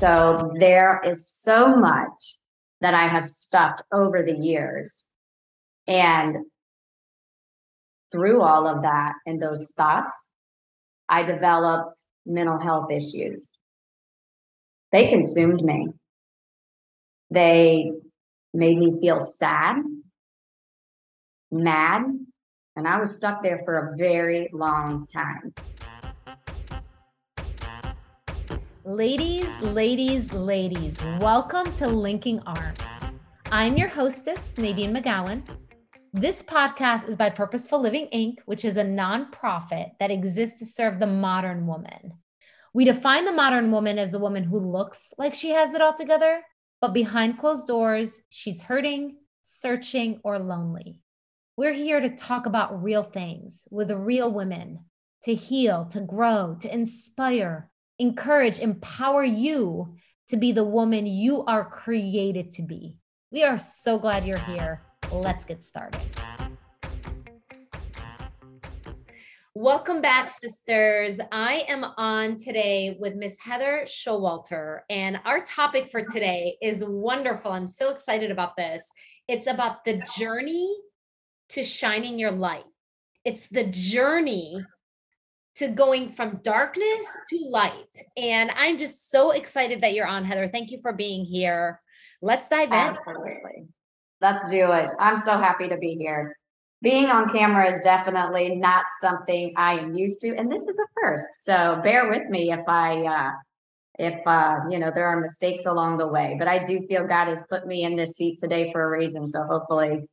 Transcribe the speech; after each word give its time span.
so 0.00 0.50
there 0.58 1.02
is 1.04 1.28
so 1.28 1.76
much 1.76 2.38
that 2.80 2.94
I 2.94 3.06
have 3.06 3.28
stuffed 3.28 3.82
over 3.92 4.22
the 4.22 4.32
years. 4.32 5.08
And 5.86 6.36
through 8.10 8.40
all 8.40 8.66
of 8.66 8.82
that 8.82 9.12
and 9.26 9.42
those 9.42 9.72
thoughts, 9.76 10.30
I 11.08 11.22
developed 11.22 11.98
mental 12.24 12.58
health 12.58 12.90
issues. 12.90 13.52
They 14.90 15.08
consumed 15.08 15.62
me. 15.62 15.88
They 17.30 17.92
made 18.54 18.78
me 18.78 18.98
feel 19.00 19.20
sad, 19.20 19.82
mad, 21.52 22.02
and 22.74 22.88
I 22.88 22.98
was 22.98 23.14
stuck 23.14 23.42
there 23.42 23.60
for 23.64 23.92
a 23.92 23.96
very 23.96 24.48
long 24.52 25.06
time. 25.06 25.52
Ladies, 28.90 29.46
ladies, 29.60 30.32
ladies, 30.32 31.00
welcome 31.20 31.72
to 31.74 31.86
Linking 31.86 32.40
Arms. 32.40 33.12
I'm 33.52 33.76
your 33.76 33.86
hostess, 33.86 34.58
Nadine 34.58 34.92
McGowan. 34.92 35.44
This 36.12 36.42
podcast 36.42 37.08
is 37.08 37.14
by 37.14 37.30
Purposeful 37.30 37.80
Living 37.80 38.08
Inc., 38.12 38.38
which 38.46 38.64
is 38.64 38.78
a 38.78 38.82
nonprofit 38.82 39.92
that 40.00 40.10
exists 40.10 40.58
to 40.58 40.66
serve 40.66 40.98
the 40.98 41.06
modern 41.06 41.68
woman. 41.68 42.14
We 42.74 42.84
define 42.84 43.24
the 43.24 43.30
modern 43.30 43.70
woman 43.70 43.96
as 43.96 44.10
the 44.10 44.18
woman 44.18 44.42
who 44.42 44.58
looks 44.58 45.12
like 45.16 45.34
she 45.34 45.50
has 45.50 45.72
it 45.72 45.80
all 45.80 45.94
together, 45.94 46.42
but 46.80 46.92
behind 46.92 47.38
closed 47.38 47.68
doors, 47.68 48.20
she's 48.30 48.60
hurting, 48.60 49.18
searching, 49.40 50.18
or 50.24 50.40
lonely. 50.40 50.98
We're 51.56 51.74
here 51.74 52.00
to 52.00 52.16
talk 52.16 52.46
about 52.46 52.82
real 52.82 53.04
things 53.04 53.68
with 53.70 53.92
real 53.92 54.32
women, 54.32 54.80
to 55.22 55.34
heal, 55.36 55.84
to 55.92 56.00
grow, 56.00 56.56
to 56.62 56.74
inspire, 56.74 57.69
encourage, 58.00 58.60
empower 58.60 59.22
you 59.22 59.94
to 60.26 60.38
be 60.38 60.52
the 60.52 60.64
woman 60.64 61.06
you 61.06 61.44
are 61.44 61.66
created 61.68 62.50
to 62.52 62.62
be. 62.62 62.96
We 63.30 63.44
are 63.44 63.58
so 63.58 63.98
glad 63.98 64.24
you're 64.24 64.38
here. 64.38 64.80
Let's 65.12 65.44
get 65.44 65.62
started. 65.62 66.00
Welcome 69.54 70.00
back, 70.00 70.30
sisters. 70.30 71.20
I 71.30 71.64
am 71.68 71.84
on 71.84 72.38
today 72.38 72.96
with 72.98 73.16
Miss 73.16 73.36
Heather 73.38 73.82
Showalter, 73.84 74.80
and 74.88 75.20
our 75.26 75.44
topic 75.44 75.90
for 75.90 76.00
today 76.00 76.56
is 76.62 76.82
wonderful. 76.82 77.52
I'm 77.52 77.66
so 77.66 77.90
excited 77.90 78.30
about 78.30 78.56
this. 78.56 78.90
It's 79.28 79.46
about 79.46 79.84
the 79.84 80.00
journey 80.16 80.74
to 81.50 81.62
shining 81.62 82.18
your 82.18 82.30
light. 82.30 82.64
It's 83.26 83.46
the 83.48 83.64
journey 83.64 84.64
to 85.60 85.68
going 85.68 86.10
from 86.10 86.40
darkness 86.42 87.06
to 87.28 87.38
light. 87.50 87.94
And 88.16 88.50
I'm 88.56 88.78
just 88.78 89.10
so 89.10 89.32
excited 89.32 89.82
that 89.82 89.92
you're 89.92 90.06
on, 90.06 90.24
Heather. 90.24 90.48
Thank 90.48 90.70
you 90.70 90.78
for 90.80 90.94
being 90.94 91.26
here. 91.26 91.82
Let's 92.22 92.48
dive 92.48 92.68
in. 92.68 92.72
Absolutely. 92.72 93.68
Let's 94.22 94.42
do 94.50 94.72
it. 94.72 94.88
I'm 94.98 95.18
so 95.18 95.38
happy 95.38 95.68
to 95.68 95.76
be 95.76 95.96
here. 95.96 96.34
Being 96.80 97.06
on 97.06 97.30
camera 97.30 97.70
is 97.70 97.82
definitely 97.82 98.56
not 98.56 98.86
something 99.02 99.52
I 99.54 99.78
am 99.78 99.92
used 99.92 100.22
to, 100.22 100.34
and 100.34 100.50
this 100.50 100.62
is 100.62 100.78
a 100.78 100.86
first. 100.98 101.26
So 101.42 101.78
bear 101.84 102.08
with 102.08 102.26
me 102.30 102.52
if 102.52 102.66
I, 102.66 103.04
uh, 103.04 103.32
if 103.98 104.26
uh, 104.26 104.60
you 104.70 104.78
know, 104.78 104.90
there 104.94 105.08
are 105.08 105.20
mistakes 105.20 105.66
along 105.66 105.98
the 105.98 106.08
way. 106.08 106.36
But 106.38 106.48
I 106.48 106.64
do 106.64 106.86
feel 106.88 107.06
God 107.06 107.28
has 107.28 107.42
put 107.50 107.66
me 107.66 107.84
in 107.84 107.96
this 107.96 108.12
seat 108.12 108.38
today 108.38 108.72
for 108.72 108.82
a 108.82 108.98
reason. 108.98 109.28
So 109.28 109.42
hopefully, 109.42 110.08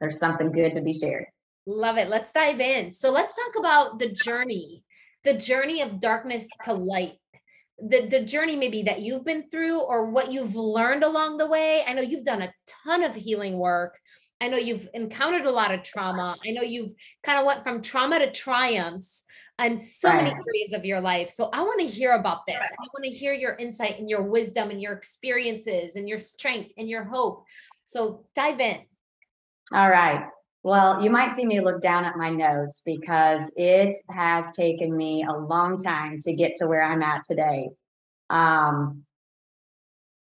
there's 0.00 0.18
something 0.18 0.50
good 0.50 0.74
to 0.74 0.80
be 0.80 0.92
shared. 0.92 1.26
Love 1.66 1.96
it. 1.96 2.08
Let's 2.08 2.32
dive 2.32 2.60
in. 2.60 2.92
So 2.92 3.10
let's 3.10 3.34
talk 3.34 3.58
about 3.58 3.98
the 3.98 4.10
journey, 4.10 4.84
the 5.22 5.34
journey 5.34 5.80
of 5.82 6.00
darkness 6.00 6.48
to 6.64 6.74
light. 6.74 7.14
The, 7.78 8.06
the 8.06 8.20
journey 8.20 8.54
maybe 8.54 8.84
that 8.84 9.02
you've 9.02 9.24
been 9.24 9.48
through 9.50 9.80
or 9.80 10.10
what 10.10 10.30
you've 10.30 10.54
learned 10.54 11.02
along 11.02 11.38
the 11.38 11.46
way. 11.46 11.82
I 11.86 11.92
know 11.92 12.02
you've 12.02 12.24
done 12.24 12.42
a 12.42 12.52
ton 12.84 13.02
of 13.02 13.14
healing 13.14 13.58
work. 13.58 13.98
I 14.40 14.48
know 14.48 14.58
you've 14.58 14.86
encountered 14.94 15.46
a 15.46 15.50
lot 15.50 15.72
of 15.72 15.82
trauma. 15.82 16.36
I 16.46 16.50
know 16.50 16.62
you've 16.62 16.92
kind 17.24 17.38
of 17.38 17.46
went 17.46 17.62
from 17.62 17.82
trauma 17.82 18.18
to 18.18 18.30
triumphs 18.30 19.24
and 19.58 19.80
so 19.80 20.12
many 20.12 20.30
areas 20.30 20.72
of 20.72 20.84
your 20.84 21.00
life. 21.00 21.30
So 21.30 21.48
I 21.52 21.62
want 21.62 21.80
to 21.80 21.86
hear 21.86 22.12
about 22.12 22.44
this. 22.46 22.56
I 22.60 22.86
want 22.92 23.04
to 23.04 23.10
hear 23.10 23.32
your 23.32 23.54
insight 23.54 23.98
and 23.98 24.10
your 24.10 24.22
wisdom 24.22 24.70
and 24.70 24.82
your 24.82 24.92
experiences 24.92 25.96
and 25.96 26.08
your 26.08 26.18
strength 26.18 26.72
and 26.76 26.88
your 26.88 27.04
hope. 27.04 27.44
So 27.84 28.26
dive 28.34 28.60
in. 28.60 28.80
All 29.72 29.88
right. 29.88 30.26
Well, 30.64 31.02
you 31.02 31.10
might 31.10 31.32
see 31.32 31.44
me 31.44 31.60
look 31.60 31.82
down 31.82 32.06
at 32.06 32.16
my 32.16 32.30
notes 32.30 32.80
because 32.86 33.50
it 33.54 33.98
has 34.08 34.50
taken 34.52 34.96
me 34.96 35.22
a 35.22 35.36
long 35.36 35.76
time 35.76 36.22
to 36.22 36.32
get 36.32 36.56
to 36.56 36.66
where 36.66 36.82
I'm 36.82 37.02
at 37.02 37.22
today. 37.24 37.68
Um, 38.30 39.04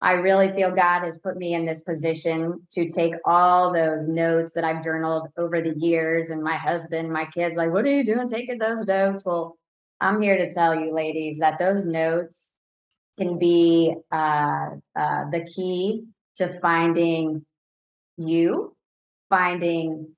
I 0.00 0.12
really 0.12 0.50
feel 0.52 0.70
God 0.70 1.04
has 1.04 1.18
put 1.18 1.36
me 1.36 1.52
in 1.52 1.66
this 1.66 1.82
position 1.82 2.66
to 2.72 2.88
take 2.88 3.12
all 3.26 3.74
those 3.74 4.08
notes 4.08 4.54
that 4.54 4.64
I've 4.64 4.82
journaled 4.82 5.28
over 5.36 5.60
the 5.60 5.74
years, 5.78 6.30
and 6.30 6.42
my 6.42 6.56
husband, 6.56 7.12
my 7.12 7.26
kids, 7.26 7.56
like, 7.56 7.70
what 7.70 7.84
are 7.84 7.90
you 7.94 8.02
doing 8.02 8.26
taking 8.26 8.56
those 8.56 8.86
notes? 8.86 9.26
Well, 9.26 9.58
I'm 10.00 10.22
here 10.22 10.38
to 10.38 10.50
tell 10.50 10.74
you, 10.74 10.94
ladies, 10.94 11.40
that 11.40 11.58
those 11.58 11.84
notes 11.84 12.52
can 13.18 13.38
be 13.38 13.94
uh, 14.10 14.70
uh, 14.96 15.30
the 15.30 15.46
key 15.54 16.04
to 16.36 16.58
finding 16.60 17.44
you, 18.16 18.74
finding 19.28 20.08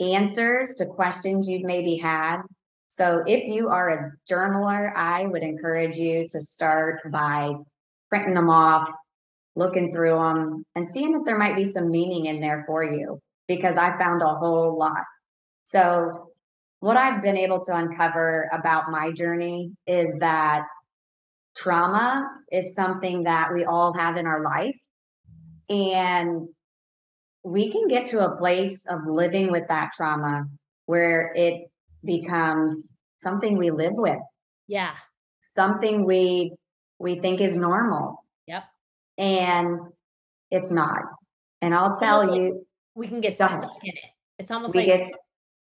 answers 0.00 0.74
to 0.76 0.86
questions 0.86 1.48
you've 1.48 1.64
maybe 1.64 1.96
had. 1.96 2.42
So 2.88 3.22
if 3.26 3.48
you 3.48 3.68
are 3.68 3.88
a 3.88 4.12
journaler, 4.32 4.94
I 4.94 5.26
would 5.26 5.42
encourage 5.42 5.96
you 5.96 6.28
to 6.28 6.40
start 6.40 7.00
by 7.10 7.54
printing 8.08 8.34
them 8.34 8.50
off, 8.50 8.88
looking 9.56 9.92
through 9.92 10.16
them, 10.16 10.64
and 10.74 10.88
seeing 10.88 11.14
if 11.14 11.24
there 11.24 11.38
might 11.38 11.56
be 11.56 11.64
some 11.64 11.90
meaning 11.90 12.26
in 12.26 12.40
there 12.40 12.64
for 12.66 12.84
you, 12.84 13.20
because 13.48 13.76
I 13.76 13.98
found 13.98 14.22
a 14.22 14.34
whole 14.34 14.78
lot. 14.78 15.04
So, 15.64 16.30
what 16.80 16.96
I've 16.98 17.22
been 17.22 17.38
able 17.38 17.64
to 17.64 17.74
uncover 17.74 18.50
about 18.52 18.90
my 18.90 19.10
journey 19.10 19.72
is 19.86 20.18
that 20.18 20.66
trauma 21.56 22.28
is 22.52 22.74
something 22.74 23.24
that 23.24 23.54
we 23.54 23.64
all 23.64 23.94
have 23.94 24.16
in 24.16 24.26
our 24.26 24.42
life. 24.42 24.76
And 25.70 26.48
we 27.44 27.70
can 27.70 27.86
get 27.88 28.06
to 28.06 28.24
a 28.24 28.36
place 28.36 28.86
of 28.86 29.06
living 29.06 29.52
with 29.52 29.68
that 29.68 29.92
trauma 29.94 30.46
where 30.86 31.32
it 31.36 31.70
becomes 32.02 32.92
something 33.18 33.56
we 33.56 33.70
live 33.70 33.92
with. 33.94 34.18
Yeah. 34.66 34.92
Something 35.54 36.04
we 36.04 36.54
we 36.98 37.20
think 37.20 37.40
is 37.40 37.56
normal. 37.56 38.24
Yep. 38.46 38.64
And 39.18 39.78
it's 40.50 40.70
not. 40.70 41.02
And 41.60 41.74
I'll 41.74 41.96
tell 41.96 42.26
like 42.26 42.36
you 42.36 42.66
we 42.94 43.06
can 43.06 43.20
get 43.20 43.36
stuck 43.36 43.62
in 43.82 43.90
it. 43.90 44.10
It's 44.38 44.50
almost 44.50 44.74
like 44.74 44.86
get, 44.86 45.10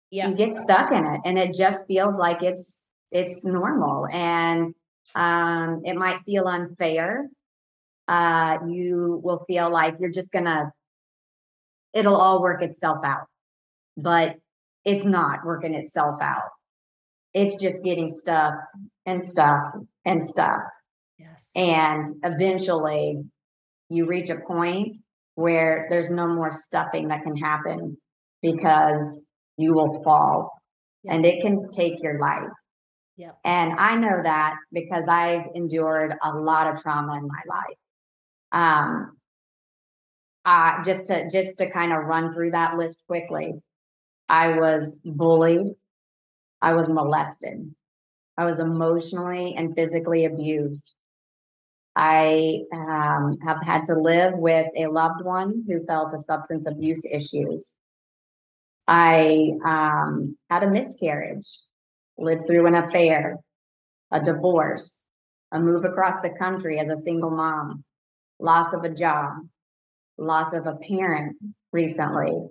yeah. 0.10 0.30
you 0.30 0.36
get 0.36 0.56
stuck 0.56 0.92
in 0.92 1.06
it 1.06 1.22
and 1.26 1.38
it 1.38 1.54
just 1.54 1.86
feels 1.88 2.16
like 2.16 2.42
it's 2.42 2.86
it's 3.12 3.46
normal 3.46 4.08
and 4.08 4.74
um 5.16 5.84
it 5.86 5.96
might 5.96 6.22
feel 6.26 6.48
unfair. 6.48 7.30
Uh 8.08 8.58
you 8.68 9.22
will 9.24 9.44
feel 9.48 9.70
like 9.70 9.96
you're 10.00 10.10
just 10.10 10.32
gonna 10.32 10.72
it'll 11.98 12.16
all 12.16 12.42
work 12.42 12.62
itself 12.62 13.00
out. 13.04 13.26
But 13.98 14.36
it's 14.86 15.04
not 15.04 15.44
working 15.44 15.74
itself 15.74 16.22
out. 16.22 16.50
It's 17.34 17.62
just 17.62 17.84
getting 17.84 18.10
stuffed 18.10 18.62
and 19.06 19.24
stuffed 19.24 19.78
and 20.06 20.24
stuffed. 20.24 20.76
Yes. 21.18 21.52
And 21.56 22.06
eventually 22.24 23.24
you 23.90 24.06
reach 24.06 24.30
a 24.30 24.38
point 24.48 24.98
where 25.36 25.88
there's 25.90 26.12
no 26.12 26.28
more 26.28 26.52
stuffing 26.52 27.08
that 27.08 27.24
can 27.24 27.36
happen 27.36 27.98
because 28.42 29.22
you 29.58 29.74
will 29.74 30.02
fall 30.04 30.52
yep. 31.04 31.16
and 31.16 31.26
it 31.26 31.42
can 31.42 31.70
take 31.72 32.02
your 32.02 32.20
life. 32.20 32.50
Yep. 33.18 33.40
And 33.44 33.74
I 33.80 33.96
know 33.96 34.22
that 34.24 34.56
because 34.72 35.08
I've 35.08 35.48
endured 35.56 36.14
a 36.24 36.32
lot 36.38 36.68
of 36.72 36.82
trauma 36.82 37.18
in 37.18 37.28
my 37.28 37.42
life. 37.50 37.78
Um, 38.52 39.17
uh, 40.48 40.82
just 40.82 41.06
to 41.08 41.30
just 41.30 41.58
to 41.58 41.70
kind 41.70 41.92
of 41.92 42.06
run 42.06 42.34
through 42.34 42.52
that 42.52 42.78
list 42.78 43.04
quickly. 43.06 43.54
I 44.30 44.58
was 44.58 44.98
bullied. 45.04 45.76
I 46.62 46.74
was 46.74 46.88
molested. 46.88 47.76
I 48.38 48.46
was 48.46 48.60
emotionally 48.60 49.56
and 49.56 49.76
physically 49.76 50.26
abused. 50.26 50.94
I 51.96 52.62
um, 52.74 53.38
have 53.46 53.62
had 53.62 53.86
to 53.88 53.96
live 53.96 54.34
with 54.36 54.68
a 54.78 54.88
loved 54.88 55.24
one 55.24 55.66
who 55.68 55.86
fell 55.86 56.10
to 56.12 56.18
substance 56.18 56.66
abuse 56.66 57.04
issues. 57.06 57.78
I 58.88 59.52
um, 59.66 60.38
had 60.50 60.64
a 60.64 60.70
miscarriage, 60.70 61.60
lived 62.18 62.48
through 62.48 62.68
an 62.68 62.76
affair, 62.76 63.38
a 64.12 64.24
divorce, 64.24 65.04
a 65.52 65.60
move 65.60 65.84
across 65.84 66.22
the 66.22 66.30
country 66.30 66.80
as 66.80 66.88
a 66.88 67.02
single 67.02 67.32
mom, 67.32 67.84
loss 68.40 68.74
of 68.74 68.84
a 68.84 68.90
job, 68.90 69.40
loss 70.18 70.54
of 70.54 70.66
a 70.66 70.76
parent 70.76 71.38
recently, 71.72 72.48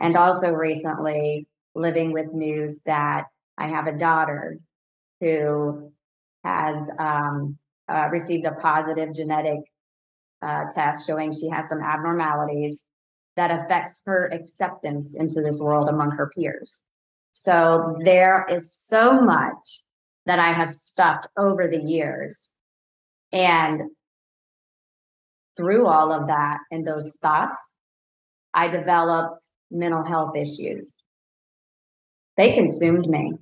and 0.00 0.16
also 0.16 0.50
recently 0.50 1.46
living 1.74 2.12
with 2.12 2.32
news 2.32 2.80
that 2.86 3.24
I 3.56 3.68
have 3.68 3.86
a 3.86 3.98
daughter 3.98 4.58
who 5.20 5.92
has 6.44 6.88
um, 6.98 7.58
uh, 7.88 8.08
received 8.10 8.46
a 8.46 8.52
positive 8.52 9.14
genetic 9.14 9.60
uh, 10.42 10.64
test 10.72 11.06
showing 11.06 11.32
she 11.32 11.48
has 11.48 11.68
some 11.68 11.82
abnormalities 11.82 12.84
that 13.36 13.50
affects 13.50 14.02
her 14.06 14.30
acceptance 14.32 15.14
into 15.14 15.42
this 15.42 15.60
world 15.60 15.88
among 15.88 16.10
her 16.12 16.30
peers. 16.34 16.84
So 17.30 17.96
there 18.04 18.46
is 18.50 18.74
so 18.74 19.20
much 19.20 19.82
that 20.26 20.38
I 20.38 20.52
have 20.52 20.72
stuffed 20.72 21.28
over 21.36 21.68
the 21.68 21.78
years. 21.78 22.52
And 23.32 23.82
through 25.56 25.86
all 25.86 26.12
of 26.12 26.28
that 26.28 26.58
and 26.70 26.86
those 26.86 27.16
thoughts, 27.20 27.74
I 28.54 28.68
developed 28.68 29.42
mental 29.70 30.04
health 30.04 30.36
issues. 30.36 30.96
They 32.36 32.54
consumed 32.54 33.06
me. 33.06 33.32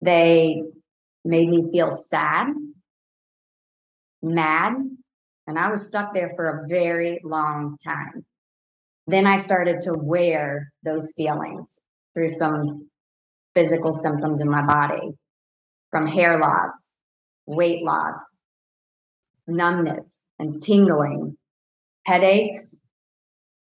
They 0.00 0.62
made 1.24 1.48
me 1.48 1.68
feel 1.72 1.90
sad, 1.90 2.48
mad, 4.22 4.74
and 5.46 5.58
I 5.58 5.70
was 5.70 5.86
stuck 5.86 6.14
there 6.14 6.32
for 6.36 6.48
a 6.48 6.68
very 6.68 7.20
long 7.24 7.76
time. 7.84 8.24
Then 9.06 9.26
I 9.26 9.36
started 9.36 9.82
to 9.82 9.94
wear 9.94 10.72
those 10.82 11.12
feelings 11.16 11.78
through 12.14 12.30
some 12.30 12.88
physical 13.54 13.92
symptoms 13.92 14.40
in 14.40 14.50
my 14.50 14.64
body 14.66 15.12
from 15.90 16.06
hair 16.06 16.38
loss, 16.38 16.98
weight 17.46 17.82
loss, 17.84 18.18
numbness, 19.46 20.25
and 20.38 20.62
tingling, 20.62 21.36
headaches, 22.04 22.80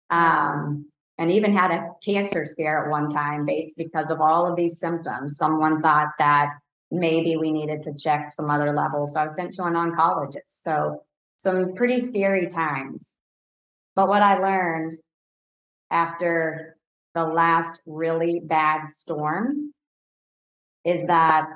um, 0.10 0.86
and 1.18 1.32
even 1.32 1.52
had 1.52 1.72
a 1.72 1.90
cancer 2.04 2.46
scare 2.46 2.86
at 2.86 2.92
one 2.92 3.10
time 3.10 3.46
based 3.46 3.76
because 3.76 4.10
of 4.10 4.22
all 4.22 4.46
of 4.46 4.56
these 4.56 4.80
symptoms. 4.80 5.38
Someone 5.38 5.82
thought 5.82 6.10
that 6.18 6.54
maybe 6.92 7.36
we 7.38 7.52
needed 7.52 7.84
to 7.84 7.94
check 7.94 8.32
some 8.32 8.50
other 8.50 8.74
levels. 8.74 9.14
So 9.14 9.20
I 9.20 9.26
was 9.26 9.36
sent 9.36 9.54
to 9.54 9.64
an 9.66 9.74
oncologist. 9.74 10.48
So 10.48 11.04
some 11.38 11.74
pretty 11.76 12.00
scary 12.00 12.48
times. 12.48 13.16
But 13.96 14.08
what 14.08 14.22
I 14.22 14.38
learned 14.38 14.94
after 15.92 16.78
the 17.14 17.24
last 17.24 17.82
really 17.86 18.42
bad 18.44 18.88
storm 18.88 19.74
is 20.86 21.06
that 21.08 21.48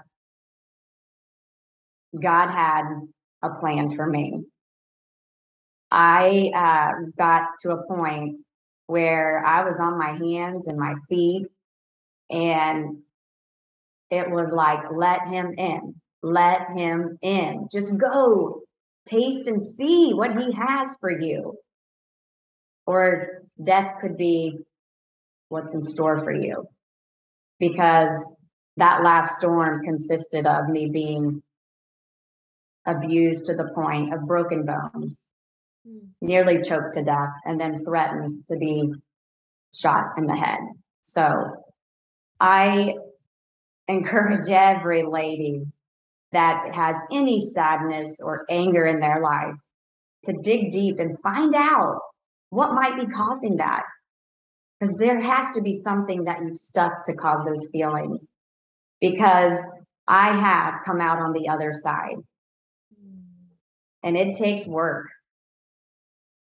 God 2.20 2.50
had 2.50 2.84
a 3.42 3.50
plan 3.50 3.96
for 3.96 4.06
me. 4.06 4.44
I 5.94 6.50
uh, 6.56 7.12
got 7.20 7.50
to 7.62 7.72
a 7.74 7.86
point 7.86 8.40
where 8.88 9.46
I 9.46 9.64
was 9.64 9.80
on 9.80 10.00
my 10.00 10.14
hands 10.14 10.66
and 10.66 10.78
my 10.78 10.96
feet, 11.08 11.46
and 12.32 12.98
it 14.10 14.32
was 14.32 14.52
like, 14.52 14.80
let 14.92 15.28
him 15.28 15.54
in, 15.56 15.94
let 16.24 16.72
him 16.72 17.20
in. 17.22 17.68
Just 17.72 17.96
go 18.00 18.62
taste 19.06 19.48
and 19.48 19.62
see 19.62 20.14
what 20.14 20.36
he 20.36 20.52
has 20.54 20.98
for 21.00 21.12
you. 21.12 21.60
Or 22.88 23.44
death 23.64 23.94
could 24.02 24.18
be 24.18 24.58
what's 25.50 25.76
in 25.76 25.84
store 25.84 26.24
for 26.24 26.34
you. 26.34 26.68
Because 27.60 28.34
that 28.78 29.04
last 29.04 29.38
storm 29.38 29.84
consisted 29.84 30.48
of 30.48 30.70
me 30.70 30.90
being 30.90 31.44
abused 32.88 33.46
to 33.46 33.56
the 33.56 33.70
point 33.76 34.12
of 34.12 34.28
broken 34.28 34.66
bones. 34.66 35.28
Nearly 36.22 36.62
choked 36.62 36.96
to 36.96 37.04
death, 37.04 37.34
and 37.46 37.60
then 37.60 37.84
threatened 37.84 38.46
to 38.48 38.56
be 38.58 38.94
shot 39.74 40.06
in 40.18 40.28
the 40.28 40.36
head. 40.36 40.60
So 41.02 41.64
I 42.40 42.96
encourage 43.88 44.50
every 44.50 45.04
lady 45.04 45.66
that 46.32 46.74
has 46.74 46.96
any 47.12 47.40
sadness 47.52 48.20
or 48.22 48.46
anger 48.50 48.86
in 48.86 49.00
their 49.00 49.22
life 49.22 49.56
to 50.26 50.34
dig 50.34 50.72
deep 50.72 51.00
and 51.00 51.20
find 51.22 51.54
out 51.54 52.00
what 52.50 52.74
might 52.74 52.96
be 52.96 53.12
causing 53.12 53.58
that. 53.58 53.84
Because 54.80 54.96
there 54.98 55.20
has 55.20 55.52
to 55.52 55.62
be 55.62 55.74
something 55.74 56.26
that 56.26 56.42
you've 56.42 56.58
stuck 56.58 57.06
to 57.06 57.14
cause 57.14 57.46
those 57.46 57.68
feelings. 57.72 58.30
Because 59.00 59.58
I 60.08 60.36
have 60.38 60.76
come 60.86 61.00
out 61.00 61.20
on 61.20 61.34
the 61.34 61.48
other 61.50 61.74
side 61.74 62.18
and 64.04 64.18
it 64.18 64.36
takes 64.36 64.66
work. 64.68 65.08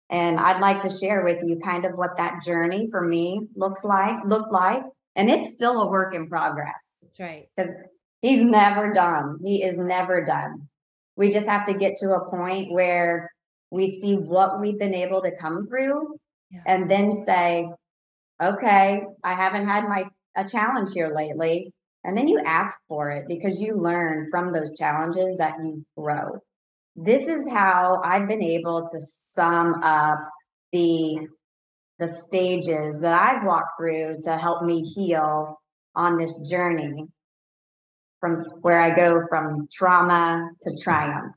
And 0.09 0.39
I'd 0.39 0.61
like 0.61 0.81
to 0.83 0.89
share 0.89 1.23
with 1.23 1.37
you 1.45 1.59
kind 1.63 1.85
of 1.85 1.93
what 1.95 2.17
that 2.17 2.43
journey 2.43 2.87
for 2.91 3.01
me 3.01 3.47
looks 3.55 3.83
like, 3.83 4.17
looked 4.25 4.51
like. 4.51 4.83
And 5.15 5.29
it's 5.29 5.53
still 5.53 5.81
a 5.81 5.89
work 5.89 6.13
in 6.13 6.27
progress. 6.27 6.99
That's 7.01 7.19
right. 7.19 7.49
Because 7.55 7.71
he's 8.21 8.43
never 8.43 8.93
done. 8.93 9.39
He 9.43 9.63
is 9.63 9.77
never 9.77 10.25
done. 10.25 10.67
We 11.15 11.31
just 11.31 11.47
have 11.47 11.65
to 11.67 11.73
get 11.73 11.97
to 11.97 12.11
a 12.11 12.29
point 12.29 12.71
where 12.71 13.31
we 13.71 13.99
see 13.99 14.15
what 14.15 14.59
we've 14.59 14.77
been 14.77 14.93
able 14.93 15.21
to 15.21 15.31
come 15.39 15.67
through 15.67 16.17
yeah. 16.51 16.61
and 16.67 16.91
then 16.91 17.13
say, 17.25 17.69
okay, 18.41 19.01
I 19.23 19.33
haven't 19.33 19.67
had 19.67 19.85
my 19.85 20.05
a 20.35 20.47
challenge 20.47 20.91
here 20.93 21.13
lately. 21.15 21.71
And 22.03 22.17
then 22.17 22.27
you 22.27 22.39
ask 22.45 22.77
for 22.87 23.09
it 23.09 23.25
because 23.27 23.59
you 23.59 23.81
learn 23.81 24.27
from 24.29 24.51
those 24.51 24.77
challenges 24.77 25.37
that 25.37 25.55
you 25.59 25.85
grow 25.97 26.41
this 26.95 27.27
is 27.27 27.47
how 27.49 28.01
I've 28.03 28.27
been 28.27 28.43
able 28.43 28.87
to 28.91 28.99
sum 29.01 29.75
up 29.83 30.19
the 30.71 31.27
the 31.97 32.07
stages 32.07 32.99
that 32.99 33.13
I've 33.13 33.45
walked 33.45 33.77
through 33.79 34.17
to 34.23 34.37
help 34.37 34.63
me 34.63 34.81
heal 34.81 35.61
on 35.95 36.17
this 36.17 36.37
journey 36.49 37.05
from 38.19 38.43
where 38.61 38.81
I 38.81 38.93
go 38.93 39.21
from 39.29 39.69
trauma 39.71 40.49
to 40.63 40.75
triumph. 40.75 41.35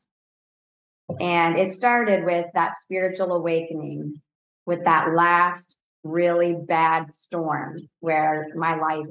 And 1.21 1.57
it 1.57 1.71
started 1.71 2.25
with 2.25 2.47
that 2.55 2.77
spiritual 2.77 3.33
awakening, 3.33 4.21
with 4.67 4.85
that 4.85 5.15
last 5.15 5.77
really 6.03 6.55
bad 6.55 7.15
storm 7.15 7.89
where 8.01 8.49
my 8.57 8.75
life 8.75 9.07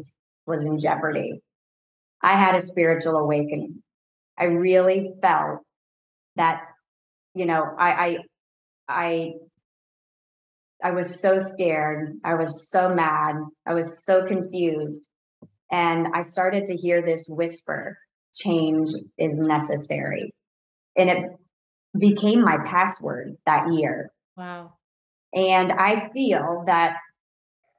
was 0.45 0.65
in 0.65 0.79
jeopardy. 0.79 1.41
I 2.21 2.33
had 2.33 2.55
a 2.55 2.61
spiritual 2.61 3.15
awakening. 3.15 3.83
I 4.38 4.45
really 4.45 5.13
felt 5.21 5.61
that 6.38 6.62
you 7.34 7.45
know 7.45 7.63
i 7.78 7.89
i 7.89 8.18
i 8.88 9.31
i 10.84 10.92
was 10.92 11.19
so 11.19 11.39
scared. 11.39 12.13
I 12.24 12.36
was 12.36 12.69
so 12.69 12.94
mad. 12.94 13.36
I 13.66 13.74
was 13.74 14.06
so 14.06 14.25
confused. 14.25 15.07
And 15.69 16.07
i 16.13 16.22
started 16.22 16.66
to 16.68 16.75
hear 16.75 17.01
this 17.01 17.25
whisper 17.28 17.98
change 18.34 18.89
is 19.18 19.38
necessary. 19.38 20.33
And 20.95 21.09
it 21.09 21.31
became 21.97 22.44
my 22.44 22.57
password 22.66 23.35
that 23.45 23.73
year. 23.73 24.11
Wow. 24.35 24.73
And 25.33 25.71
i 25.71 26.09
feel 26.14 26.64
that 26.68 26.95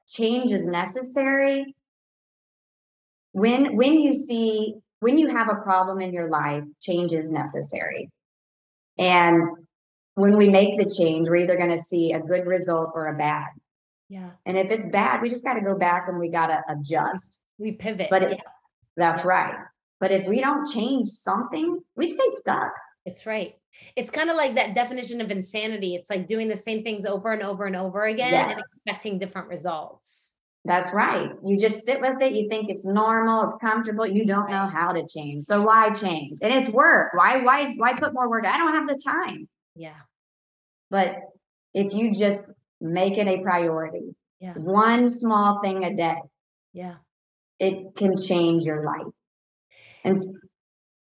change 0.09 0.53
is 0.53 0.67
necessary 0.67 1.75
when 3.33 3.77
when 3.77 4.01
you 4.01 4.15
see 4.15 4.75
when 5.01 5.19
you 5.19 5.29
have 5.29 5.49
a 5.49 5.63
problem 5.63 6.01
in 6.01 6.13
your 6.13 6.29
life 6.29 6.65
change 6.81 7.13
is 7.13 7.31
necessary 7.31 8.11
and 8.99 9.43
when 10.15 10.37
we 10.37 10.49
make 10.49 10.79
the 10.79 10.93
change, 10.93 11.29
we're 11.29 11.37
either 11.37 11.57
going 11.57 11.71
to 11.71 11.81
see 11.81 12.13
a 12.13 12.21
good 12.21 12.47
result 12.47 12.91
or 12.95 13.07
a 13.07 13.17
bad. 13.17 13.47
Yeah. 14.09 14.31
And 14.47 14.57
if 14.57 14.71
it's 14.71 14.87
bad, 14.87 15.23
we 15.23 15.29
just 15.29 15.45
got 15.45 15.55
to 15.55 15.61
go 15.61 15.77
back 15.77 16.07
and 16.09 16.19
we 16.19 16.29
got 16.29 16.49
to 16.49 16.63
adjust. 16.69 17.41
We 17.59 17.73
pivot. 17.73 18.09
But 18.11 18.23
it, 18.23 18.41
that's 18.97 19.25
right. 19.25 19.55
But 20.01 20.13
if 20.13 20.27
we 20.27 20.41
don't 20.41 20.71
change 20.73 21.09
something, 21.09 21.81
we 21.95 22.11
stay 22.11 22.29
stuck. 22.31 22.73
It's 23.05 23.27
right. 23.27 23.55
It's 23.97 24.11
kind 24.11 24.29
of 24.29 24.37
like 24.37 24.57
that 24.57 24.75
definition 24.75 25.21
of 25.21 25.31
insanity. 25.31 25.95
It's 25.95 26.11
like 26.11 26.27
doing 26.27 26.49
the 26.49 26.57
same 26.57 26.83
things 26.83 27.05
over 27.05 27.33
and 27.33 27.43
over 27.43 27.67
and 27.67 27.77
over 27.77 28.07
again 28.07 28.33
yes. 28.33 28.51
and 28.51 28.59
expecting 28.59 29.19
different 29.19 29.49
results. 29.49 30.33
That's 30.69 30.93
right. 30.93 31.31
You 31.43 31.57
just 31.57 31.85
sit 31.85 32.01
with 32.01 32.21
it. 32.21 32.35
You 32.35 32.49
think 32.49 32.69
it's 32.69 32.85
normal, 32.85 33.45
it's 33.45 33.57
comfortable. 33.61 34.07
You 34.07 34.27
don't 34.27 34.51
know 34.51 34.67
how 34.67 34.93
to 34.93 35.07
change. 35.09 35.45
So 35.45 35.63
why 35.63 35.91
change? 35.91 36.41
And 36.43 36.53
it's 36.53 36.69
work. 36.69 37.15
Why, 37.15 37.39
why, 37.39 37.73
why 37.77 37.95
put 37.95 38.13
more 38.13 38.29
work? 38.29 38.45
I 38.45 38.59
don't 38.59 38.75
have 38.75 38.87
the 38.87 39.01
time. 39.03 39.49
Yeah. 39.75 39.97
But 40.91 41.17
if 41.73 41.95
you 41.95 42.15
just 42.15 42.45
make 42.81 43.17
it 43.17 43.27
a 43.27 43.43
priority, 43.43 44.15
yeah. 44.41 44.53
one 44.55 45.09
small 45.09 45.61
thing 45.63 45.85
a 45.85 45.97
day, 45.97 46.21
yeah, 46.73 46.97
it 47.59 47.97
can 47.97 48.17
change 48.17 48.65
your 48.65 48.85
life. 48.85 49.13
And 50.05 50.17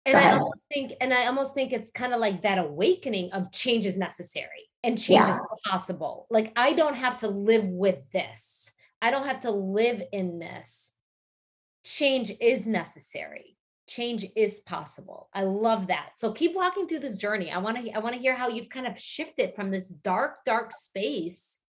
and 0.06 0.16
I 0.16 0.34
almost 0.34 0.54
think, 0.72 0.94
and 1.02 1.14
I 1.14 1.26
almost 1.26 1.56
think 1.56 1.74
it's 1.74 1.90
kind 1.90 2.14
of 2.14 2.20
like 2.20 2.44
that 2.44 2.60
awakening 2.60 3.32
of 3.32 3.52
change 3.52 3.88
is 3.88 3.98
necessary 3.98 4.70
and 4.84 4.98
change 4.98 5.28
yeah. 5.28 5.32
is 5.32 5.40
possible. 5.66 6.28
Like 6.30 6.54
I 6.56 6.74
don't 6.74 6.96
have 6.96 7.20
to 7.20 7.28
live 7.28 7.66
with 7.66 7.98
this. 8.12 8.72
I 9.06 9.12
don't 9.12 9.28
have 9.28 9.42
to 9.42 9.52
live 9.52 10.02
in 10.12 10.40
this. 10.40 10.92
Change 11.84 12.34
is 12.42 12.66
necessary. 12.66 13.56
Change 13.88 14.26
is 14.36 14.62
possible. 14.62 15.30
I 15.32 15.44
love 15.44 15.88
that. 15.88 16.14
So 16.18 16.32
keep 16.32 16.56
walking 16.56 16.88
through 16.88 17.02
this 17.02 17.18
journey. 17.18 17.52
I 17.52 17.60
want 17.60 17.78
to 17.78 17.92
I 17.92 18.00
want 18.00 18.16
to 18.16 18.22
hear 18.22 18.34
how 18.34 18.48
you've 18.48 18.70
kind 18.70 18.88
of 18.88 19.00
shifted 19.00 19.54
from 19.54 19.70
this 19.70 19.88
dark 19.90 20.44
dark 20.44 20.72
space 20.72 21.60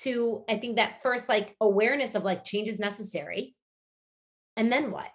to 0.00 0.44
I 0.46 0.58
think 0.58 0.76
that 0.76 1.00
first 1.02 1.26
like 1.26 1.56
awareness 1.58 2.14
of 2.14 2.22
like 2.22 2.44
change 2.44 2.68
is 2.68 2.78
necessary. 2.78 3.54
And 4.58 4.70
then 4.70 4.90
what? 4.90 5.08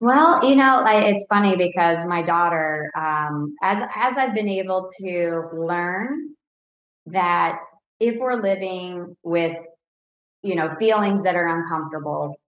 Well, 0.00 0.42
you 0.42 0.56
know, 0.56 0.82
it's 0.86 1.26
funny 1.28 1.56
because 1.56 2.06
my 2.06 2.22
daughter, 2.22 2.90
um, 2.96 3.54
as 3.62 3.86
as 3.94 4.16
I've 4.16 4.34
been 4.34 4.48
able 4.48 4.88
to 5.02 5.50
learn 5.52 6.30
that 7.04 7.60
if 8.00 8.18
we're 8.18 8.40
living 8.40 9.18
with, 9.22 9.58
you 10.46 10.54
know, 10.54 10.74
feelings 10.78 11.22
that 11.24 11.34
are 11.34 11.48
uncomfortable, 11.48 12.38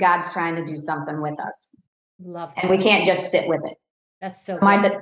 God's 0.00 0.32
trying 0.32 0.56
to 0.56 0.64
do 0.64 0.80
something 0.80 1.20
with 1.20 1.38
us, 1.38 1.74
Love 2.24 2.52
and 2.56 2.70
we 2.70 2.78
can't 2.78 3.04
just 3.04 3.30
sit 3.30 3.46
with 3.46 3.60
it. 3.64 3.76
That's 4.20 4.44
so 4.44 4.58
My 4.62 5.00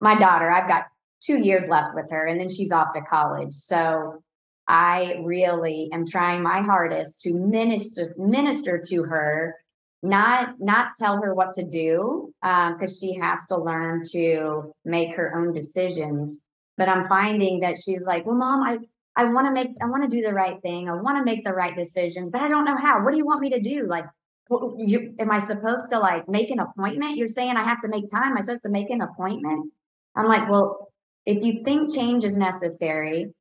my 0.00 0.18
daughter, 0.18 0.50
I've 0.50 0.68
got 0.68 0.86
two 1.20 1.38
years 1.38 1.68
left 1.68 1.94
with 1.94 2.10
her, 2.10 2.26
and 2.26 2.40
then 2.40 2.50
she's 2.50 2.72
off 2.72 2.88
to 2.94 3.00
college. 3.02 3.52
So 3.52 4.22
I 4.66 5.20
really 5.22 5.88
am 5.92 6.06
trying 6.06 6.42
my 6.42 6.60
hardest 6.60 7.20
to 7.22 7.32
minister 7.32 8.14
minister 8.18 8.82
to 8.88 9.04
her, 9.04 9.54
not 10.02 10.54
not 10.58 10.88
tell 10.98 11.22
her 11.22 11.34
what 11.34 11.54
to 11.54 11.62
do, 11.62 12.32
um, 12.42 12.76
because 12.76 12.98
she 12.98 13.14
has 13.14 13.46
to 13.46 13.56
learn 13.56 14.02
to 14.12 14.72
make 14.84 15.14
her 15.14 15.36
own 15.38 15.52
decisions. 15.54 16.40
But 16.76 16.88
I'm 16.88 17.08
finding 17.08 17.60
that 17.60 17.78
she's 17.78 18.02
like, 18.02 18.26
well, 18.26 18.34
mom, 18.34 18.62
I 18.62 18.78
I 19.16 19.24
want 19.24 19.46
to 19.46 19.52
make 19.52 19.68
I 19.80 19.86
want 19.86 20.08
to 20.08 20.14
do 20.14 20.22
the 20.22 20.34
right 20.34 20.60
thing. 20.60 20.88
I 20.88 20.94
want 20.94 21.18
to 21.18 21.24
make 21.24 21.44
the 21.44 21.52
right 21.52 21.74
decisions, 21.74 22.30
but 22.30 22.42
I 22.42 22.48
don't 22.48 22.64
know 22.64 22.76
how. 22.76 23.02
What 23.02 23.12
do 23.12 23.16
you 23.16 23.24
want 23.24 23.40
me 23.40 23.50
to 23.50 23.60
do? 23.60 23.86
Like, 23.86 24.04
you 24.50 25.14
am 25.18 25.30
I 25.30 25.38
supposed 25.38 25.90
to 25.90 25.98
like 25.98 26.28
make 26.28 26.50
an 26.50 26.60
appointment? 26.60 27.16
You're 27.16 27.28
saying 27.28 27.56
I 27.56 27.64
have 27.64 27.80
to 27.82 27.88
make 27.88 28.10
time. 28.10 28.32
Am 28.32 28.38
I 28.38 28.42
supposed 28.42 28.62
to 28.62 28.68
make 28.68 28.90
an 28.90 29.00
appointment? 29.00 29.72
I'm 30.14 30.26
like, 30.26 30.48
well, 30.50 30.92
if 31.24 31.42
you 31.42 31.64
think 31.64 31.94
change 31.94 32.24
is 32.24 32.36
necessary, 32.36 33.32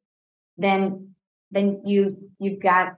then 0.57 1.13
then 1.51 1.81
you 1.85 2.17
you've 2.39 2.61
got 2.61 2.95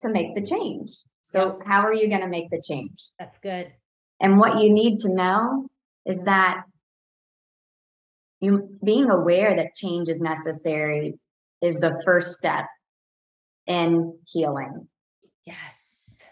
to 0.00 0.08
make 0.08 0.34
the 0.34 0.42
change. 0.42 0.92
So 1.22 1.60
how 1.64 1.82
are 1.82 1.92
you 1.92 2.08
going 2.08 2.22
to 2.22 2.28
make 2.28 2.50
the 2.50 2.62
change? 2.66 3.08
That's 3.18 3.38
good. 3.38 3.70
And 4.20 4.38
what 4.38 4.60
you 4.60 4.72
need 4.72 5.00
to 5.00 5.14
know 5.14 5.68
is 6.06 6.22
that 6.24 6.62
you 8.40 8.70
being 8.82 9.10
aware 9.10 9.54
that 9.54 9.74
change 9.74 10.08
is 10.08 10.20
necessary 10.20 11.18
is 11.62 11.78
the 11.78 12.00
first 12.04 12.36
step 12.36 12.66
in 13.66 14.18
healing 14.26 14.88
Yes. 15.46 16.22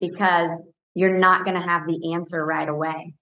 because 0.00 0.64
you're 0.94 1.18
not 1.18 1.44
going 1.44 1.56
to 1.56 1.66
have 1.66 1.86
the 1.86 2.14
answer 2.14 2.44
right 2.44 2.68
away. 2.68 3.14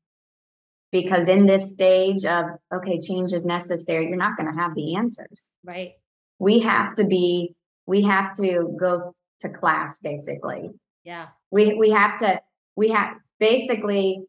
Because 0.93 1.27
in 1.29 1.47
this 1.47 1.73
stage 1.73 2.25
of, 2.25 2.45
okay, 2.73 3.01
change 3.01 3.33
is 3.33 3.45
necessary, 3.45 4.07
you're 4.07 4.17
not 4.17 4.37
going 4.37 4.53
to 4.53 4.59
have 4.59 4.75
the 4.77 4.95
answers. 4.95 5.51
Right. 5.65 5.93
We 6.39 6.61
have 6.61 6.95
to 6.97 7.05
be, 7.05 7.55
we 7.87 8.03
have 8.03 8.35
to 8.37 8.77
go 8.79 9.15
to 9.41 9.49
class 9.49 9.99
basically. 9.99 10.71
Yeah. 11.03 11.27
We, 11.51 11.75
we 11.75 11.91
have 11.91 12.19
to, 12.21 12.41
we 12.77 12.91
have 12.91 13.17
basically 13.41 14.23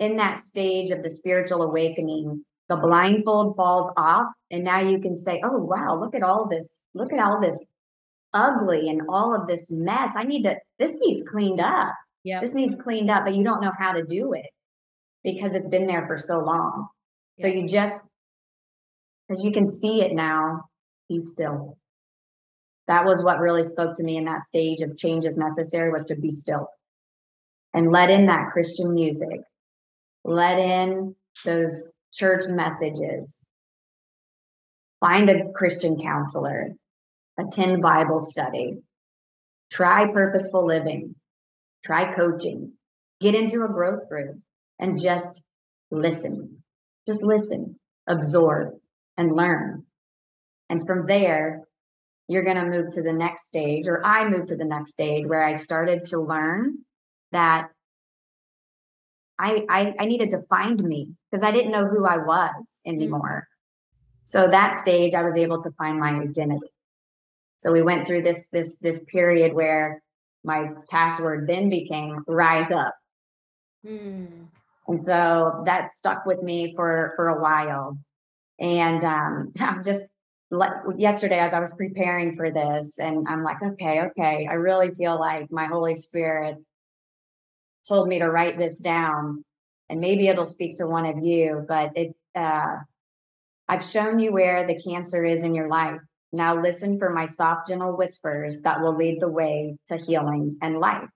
in 0.00 0.16
that 0.16 0.40
stage 0.40 0.90
of 0.90 1.02
the 1.02 1.10
spiritual 1.10 1.62
awakening, 1.62 2.44
the 2.70 2.76
blindfold 2.76 3.56
falls 3.56 3.90
off. 3.96 4.28
And 4.50 4.64
now 4.64 4.80
you 4.80 5.00
can 5.00 5.16
say, 5.16 5.42
oh, 5.44 5.58
wow, 5.58 5.98
look 6.00 6.14
at 6.14 6.22
all 6.22 6.48
this, 6.48 6.80
look 6.94 7.12
at 7.12 7.18
all 7.18 7.40
this 7.40 7.62
ugly 8.32 8.88
and 8.88 9.02
all 9.08 9.34
of 9.34 9.46
this 9.48 9.70
mess. 9.70 10.12
I 10.16 10.22
need 10.22 10.44
to, 10.44 10.56
this 10.78 10.96
needs 11.00 11.22
cleaned 11.28 11.60
up. 11.60 11.94
Yeah. 12.22 12.40
This 12.40 12.54
needs 12.54 12.76
cleaned 12.76 13.10
up, 13.10 13.24
but 13.24 13.34
you 13.34 13.42
don't 13.42 13.60
know 13.60 13.72
how 13.76 13.92
to 13.92 14.04
do 14.04 14.32
it 14.34 14.46
because 15.24 15.54
it's 15.54 15.68
been 15.68 15.86
there 15.86 16.06
for 16.06 16.16
so 16.16 16.38
long. 16.38 16.88
So 17.40 17.48
you 17.48 17.66
just, 17.66 18.02
because 19.28 19.44
you 19.44 19.50
can 19.50 19.66
see 19.66 20.02
it 20.02 20.12
now, 20.12 20.64
be 21.08 21.18
still. 21.18 21.76
That 22.86 23.04
was 23.04 23.22
what 23.22 23.40
really 23.40 23.62
spoke 23.62 23.96
to 23.96 24.04
me 24.04 24.16
in 24.16 24.24
that 24.26 24.44
stage 24.44 24.80
of 24.80 24.96
change 24.96 25.24
is 25.24 25.36
necessary 25.36 25.90
was 25.90 26.04
to 26.04 26.14
be 26.14 26.30
still 26.30 26.68
and 27.74 27.90
let 27.90 28.10
in 28.10 28.26
that 28.26 28.50
Christian 28.52 28.94
music, 28.94 29.40
let 30.24 30.58
in 30.58 31.14
those 31.44 31.90
church 32.12 32.46
messages, 32.48 33.44
find 35.00 35.30
a 35.30 35.50
Christian 35.52 36.00
counselor, 36.00 36.72
attend 37.38 37.82
Bible 37.82 38.20
study, 38.20 38.78
try 39.70 40.12
purposeful 40.12 40.66
living, 40.66 41.14
try 41.84 42.14
coaching, 42.14 42.72
get 43.20 43.34
into 43.34 43.64
a 43.64 43.68
growth 43.68 44.08
group 44.08 44.38
and 44.78 45.00
just 45.00 45.42
listen. 45.90 46.62
Just 47.06 47.22
listen, 47.22 47.78
absorb, 48.06 48.74
and 49.16 49.32
learn. 49.32 49.84
And 50.68 50.86
from 50.86 51.06
there, 51.06 51.62
you're 52.28 52.44
going 52.44 52.56
to 52.56 52.66
move 52.66 52.94
to 52.94 53.02
the 53.02 53.12
next 53.12 53.46
stage, 53.46 53.88
or 53.88 54.04
I 54.04 54.28
moved 54.28 54.48
to 54.48 54.56
the 54.56 54.64
next 54.64 54.92
stage 54.92 55.26
where 55.26 55.42
I 55.42 55.54
started 55.54 56.04
to 56.06 56.20
learn 56.20 56.78
that 57.32 57.70
I, 59.40 59.64
I, 59.70 59.94
I 60.00 60.04
needed 60.04 60.30
to 60.32 60.42
find 60.50 60.82
me 60.84 61.14
because 61.30 61.42
I 61.42 61.50
didn't 61.50 61.72
know 61.72 61.86
who 61.86 62.04
I 62.04 62.18
was 62.18 62.80
anymore. 62.86 63.48
So 64.24 64.48
that 64.48 64.78
stage, 64.78 65.14
I 65.14 65.22
was 65.22 65.34
able 65.34 65.62
to 65.62 65.70
find 65.72 65.98
my 65.98 66.10
identity. 66.10 66.70
So 67.56 67.72
we 67.72 67.82
went 67.82 68.06
through 68.06 68.22
this 68.22 68.48
this 68.52 68.76
this 68.78 69.00
period 69.08 69.54
where 69.54 70.02
my 70.44 70.70
password 70.90 71.46
then 71.46 71.70
became 71.70 72.22
rise 72.26 72.70
up. 72.70 72.94
Mm. 73.86 74.46
And 74.88 75.02
so 75.02 75.62
that 75.66 75.94
stuck 75.94 76.26
with 76.26 76.42
me 76.42 76.74
for 76.76 77.12
for 77.16 77.28
a 77.28 77.40
while. 77.40 77.98
And 78.58 79.02
um, 79.04 79.52
I'm 79.58 79.82
just 79.82 80.02
like 80.50 80.72
yesterday 80.96 81.38
as 81.38 81.54
I 81.54 81.60
was 81.60 81.72
preparing 81.72 82.36
for 82.36 82.50
this, 82.50 82.98
and 82.98 83.26
I'm 83.28 83.42
like, 83.42 83.62
okay, 83.62 84.02
okay, 84.02 84.46
I 84.50 84.54
really 84.54 84.90
feel 84.94 85.18
like 85.18 85.50
my 85.50 85.66
Holy 85.66 85.94
Spirit 85.94 86.58
told 87.88 88.08
me 88.08 88.18
to 88.18 88.30
write 88.30 88.58
this 88.58 88.78
down, 88.78 89.44
and 89.88 90.00
maybe 90.00 90.28
it'll 90.28 90.44
speak 90.44 90.76
to 90.76 90.86
one 90.86 91.06
of 91.06 91.24
you. 91.24 91.64
But 91.66 91.92
it, 91.96 92.14
uh, 92.34 92.76
I've 93.68 93.84
shown 93.84 94.18
you 94.18 94.32
where 94.32 94.66
the 94.66 94.80
cancer 94.80 95.24
is 95.24 95.42
in 95.42 95.54
your 95.54 95.68
life. 95.68 96.00
Now 96.32 96.60
listen 96.60 96.98
for 96.98 97.10
my 97.10 97.26
soft, 97.26 97.68
gentle 97.68 97.96
whispers 97.96 98.60
that 98.60 98.80
will 98.80 98.96
lead 98.96 99.20
the 99.20 99.28
way 99.28 99.76
to 99.88 99.96
healing 99.96 100.58
and 100.62 100.78
life. 100.78 101.08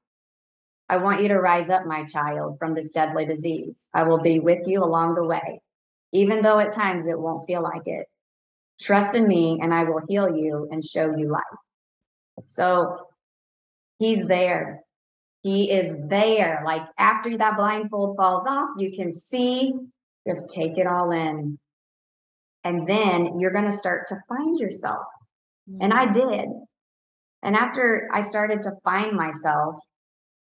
I 0.89 0.99
want 0.99 1.23
you 1.23 1.29
to 1.29 1.41
rise 1.41 1.71
up, 1.71 1.87
my 1.87 2.05
child, 2.05 2.59
from 2.59 2.75
this 2.75 2.91
deadly 2.91 3.25
disease. 3.25 3.89
I 3.95 4.03
will 4.03 4.21
be 4.21 4.39
with 4.39 4.67
you 4.67 4.85
along 4.85 5.15
the 5.15 5.25
way, 5.25 5.61
even 6.13 6.43
though 6.43 6.59
at 6.59 6.73
times 6.73 7.07
it 7.07 7.19
won't 7.19 7.47
feel 7.47 7.63
like 7.63 7.87
it. 7.87 8.07
Trust 8.81 9.15
in 9.15 9.27
me, 9.27 9.61
and 9.63 9.73
I 9.73 9.85
will 9.85 10.03
heal 10.09 10.37
you 10.37 10.69
and 10.71 10.85
show 10.85 11.17
you 11.17 11.31
life. 11.31 11.43
So 12.47 12.99
he's 13.99 14.27
there. 14.27 14.84
He 15.45 15.71
is 15.71 15.95
there. 16.09 16.63
Like 16.65 16.83
after 16.99 17.37
that 17.37 17.57
blindfold 17.59 18.17
falls 18.17 18.47
off, 18.49 18.71
you 18.79 18.91
can 18.97 19.15
see, 19.15 19.75
just 20.27 20.51
take 20.51 20.79
it 20.79 20.87
all 20.87 21.13
in. 21.13 21.59
And 22.65 22.89
then 22.89 23.39
you're 23.39 23.53
going 23.53 23.71
to 23.71 23.77
start 23.77 24.09
to 24.09 24.17
find 24.27 24.59
yourself. 24.59 25.05
And 25.81 25.93
I 25.93 26.11
did. 26.11 26.49
And 27.43 27.55
after 27.55 28.09
I 28.11 28.23
started 28.23 28.63
to 28.63 28.73
find 28.85 29.15
myself, 29.15 29.77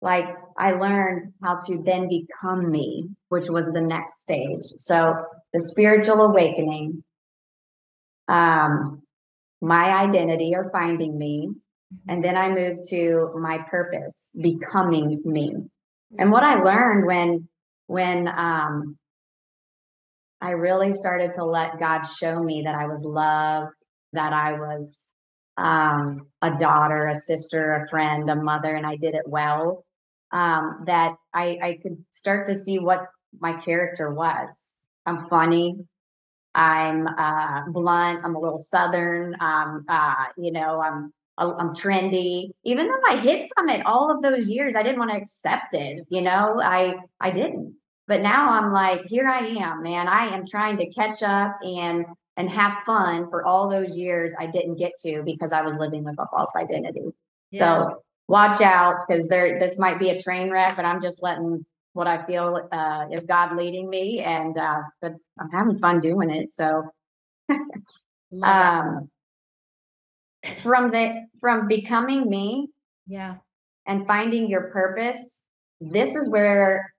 like 0.03 0.25
I 0.55 0.73
learned 0.73 1.33
how 1.41 1.59
to 1.65 1.81
then 1.83 2.07
become 2.07 2.69
me, 2.69 3.09
which 3.29 3.49
was 3.49 3.71
the 3.71 3.81
next 3.81 4.21
stage. 4.21 4.65
So 4.77 5.15
the 5.51 5.61
spiritual 5.61 6.21
awakening, 6.21 7.03
um, 8.27 9.01
my 9.61 9.91
identity 9.91 10.53
or 10.55 10.69
finding 10.71 11.17
me. 11.17 11.49
And 12.07 12.23
then 12.23 12.37
I 12.37 12.49
moved 12.49 12.87
to 12.89 13.31
my 13.39 13.59
purpose, 13.69 14.29
becoming 14.39 15.21
me. 15.25 15.55
And 16.17 16.31
what 16.31 16.43
I 16.43 16.61
learned 16.61 17.05
when 17.05 17.47
when 17.87 18.27
um 18.27 18.97
I 20.41 20.51
really 20.51 20.91
started 20.91 21.35
to 21.35 21.45
let 21.45 21.79
God 21.79 22.01
show 22.03 22.41
me 22.41 22.63
that 22.65 22.73
I 22.73 22.87
was 22.87 23.03
loved, 23.03 23.75
that 24.13 24.33
I 24.33 24.53
was 24.53 25.05
um, 25.57 26.27
a 26.41 26.57
daughter, 26.57 27.07
a 27.07 27.15
sister, 27.15 27.73
a 27.73 27.89
friend, 27.89 28.29
a 28.29 28.35
mother, 28.35 28.73
and 28.75 28.85
I 28.85 28.95
did 28.95 29.13
it 29.13 29.27
well. 29.27 29.85
Um, 30.31 30.83
that 30.87 31.15
I, 31.33 31.59
I 31.61 31.79
could 31.83 32.03
start 32.09 32.47
to 32.47 32.55
see 32.55 32.79
what 32.79 33.05
my 33.39 33.53
character 33.61 34.13
was. 34.13 34.71
I'm 35.05 35.27
funny. 35.27 35.75
I'm 36.55 37.07
uh, 37.07 37.63
blunt. 37.67 38.21
I'm 38.23 38.35
a 38.35 38.39
little 38.39 38.57
southern. 38.57 39.35
Um, 39.39 39.85
uh, 39.87 40.25
you 40.37 40.51
know, 40.51 40.81
I'm 40.81 41.13
I'm 41.41 41.73
trendy. 41.73 42.51
Even 42.63 42.87
though 42.87 43.01
I 43.07 43.17
hid 43.17 43.49
from 43.55 43.69
it 43.69 43.85
all 43.85 44.11
of 44.11 44.21
those 44.21 44.49
years, 44.49 44.75
I 44.75 44.83
didn't 44.83 44.99
want 44.99 45.11
to 45.11 45.17
accept 45.17 45.73
it. 45.73 46.05
You 46.09 46.21
know, 46.21 46.61
I 46.61 46.95
I 47.19 47.31
didn't. 47.31 47.75
But 48.07 48.21
now 48.21 48.51
I'm 48.51 48.73
like, 48.73 49.05
here 49.05 49.27
I 49.27 49.39
am, 49.39 49.83
man. 49.83 50.07
I 50.07 50.35
am 50.35 50.45
trying 50.45 50.77
to 50.77 50.91
catch 50.91 51.23
up 51.23 51.57
and 51.61 52.05
and 52.37 52.49
have 52.49 52.83
fun 52.85 53.29
for 53.29 53.45
all 53.45 53.69
those 53.69 53.95
years 53.95 54.33
I 54.39 54.47
didn't 54.47 54.75
get 54.75 54.93
to 55.03 55.21
because 55.23 55.51
I 55.51 55.61
was 55.61 55.77
living 55.77 56.03
with 56.03 56.15
a 56.19 56.27
false 56.31 56.51
identity. 56.55 57.11
Yeah. 57.51 57.59
So 57.59 58.03
watch 58.27 58.61
out 58.61 59.05
because 59.07 59.27
there 59.27 59.59
this 59.59 59.77
might 59.77 59.99
be 59.99 60.09
a 60.09 60.21
train 60.21 60.49
wreck, 60.49 60.75
but 60.75 60.85
I'm 60.85 61.01
just 61.01 61.21
letting 61.21 61.65
what 61.93 62.07
I 62.07 62.25
feel 62.25 62.67
uh, 62.71 63.05
is 63.11 63.25
God 63.27 63.55
leading 63.55 63.89
me, 63.89 64.19
and 64.19 64.57
uh, 64.57 64.81
but 65.01 65.13
I'm 65.39 65.49
having 65.51 65.79
fun 65.79 65.99
doing 65.99 66.29
it. 66.29 66.53
So 66.53 66.83
um, 68.43 69.09
from 70.61 70.91
the 70.91 71.27
from 71.39 71.67
becoming 71.67 72.29
me 72.29 72.69
yeah. 73.07 73.35
and 73.85 74.07
finding 74.07 74.49
your 74.49 74.69
purpose, 74.71 75.43
this 75.79 76.15
is 76.15 76.29
where 76.29 76.93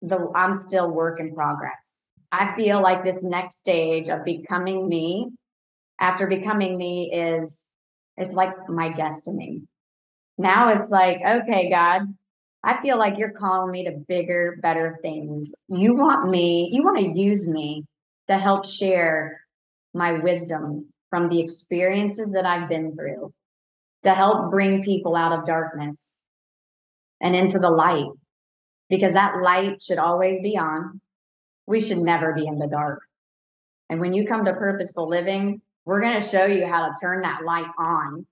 the 0.00 0.30
I'm 0.34 0.54
still 0.54 0.90
work 0.90 1.20
in 1.20 1.34
progress. 1.34 2.04
I 2.30 2.54
feel 2.56 2.80
like 2.80 3.04
this 3.04 3.22
next 3.22 3.58
stage 3.58 4.08
of 4.08 4.24
becoming 4.24 4.88
me 4.88 5.30
after 6.00 6.26
becoming 6.26 6.76
me 6.76 7.12
is 7.12 7.66
it's 8.16 8.34
like 8.34 8.68
my 8.68 8.90
destiny. 8.90 9.62
Now 10.38 10.70
it's 10.70 10.90
like, 10.90 11.20
okay, 11.24 11.70
God, 11.70 12.02
I 12.64 12.80
feel 12.80 12.98
like 12.98 13.18
you're 13.18 13.32
calling 13.32 13.70
me 13.70 13.84
to 13.84 13.92
bigger, 13.92 14.58
better 14.62 14.98
things. 15.02 15.54
You 15.68 15.94
want 15.94 16.28
me, 16.28 16.70
you 16.72 16.82
want 16.82 16.98
to 16.98 17.20
use 17.20 17.46
me 17.46 17.84
to 18.28 18.38
help 18.38 18.64
share 18.64 19.40
my 19.94 20.12
wisdom 20.12 20.86
from 21.12 21.28
the 21.28 21.40
experiences 21.40 22.32
that 22.32 22.46
I've 22.46 22.70
been 22.70 22.96
through 22.96 23.34
to 24.02 24.14
help 24.14 24.50
bring 24.50 24.82
people 24.82 25.14
out 25.14 25.38
of 25.38 25.44
darkness 25.44 26.22
and 27.20 27.36
into 27.36 27.58
the 27.58 27.68
light 27.68 28.08
because 28.88 29.12
that 29.12 29.42
light 29.42 29.82
should 29.82 29.98
always 29.98 30.40
be 30.40 30.56
on. 30.56 31.02
We 31.66 31.82
should 31.82 31.98
never 31.98 32.32
be 32.32 32.46
in 32.46 32.58
the 32.58 32.66
dark. 32.66 33.02
And 33.90 34.00
when 34.00 34.14
you 34.14 34.26
come 34.26 34.46
to 34.46 34.54
purposeful 34.54 35.06
living, 35.06 35.60
we're 35.84 36.00
going 36.00 36.18
to 36.18 36.26
show 36.26 36.46
you 36.46 36.66
how 36.66 36.86
to 36.86 36.94
turn 36.98 37.20
that 37.20 37.44
light 37.44 37.70
on. 37.78 38.26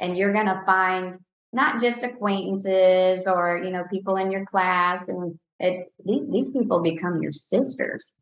And 0.00 0.16
you're 0.16 0.32
going 0.32 0.46
to 0.46 0.62
find 0.64 1.18
not 1.52 1.82
just 1.82 2.02
acquaintances 2.02 3.26
or, 3.26 3.60
you 3.62 3.70
know, 3.70 3.84
people 3.90 4.16
in 4.16 4.30
your 4.30 4.46
class 4.46 5.08
and 5.08 5.38
it, 5.60 5.92
these, 6.02 6.22
these 6.30 6.48
people 6.48 6.80
become 6.80 7.20
your 7.20 7.32
sisters. 7.32 8.14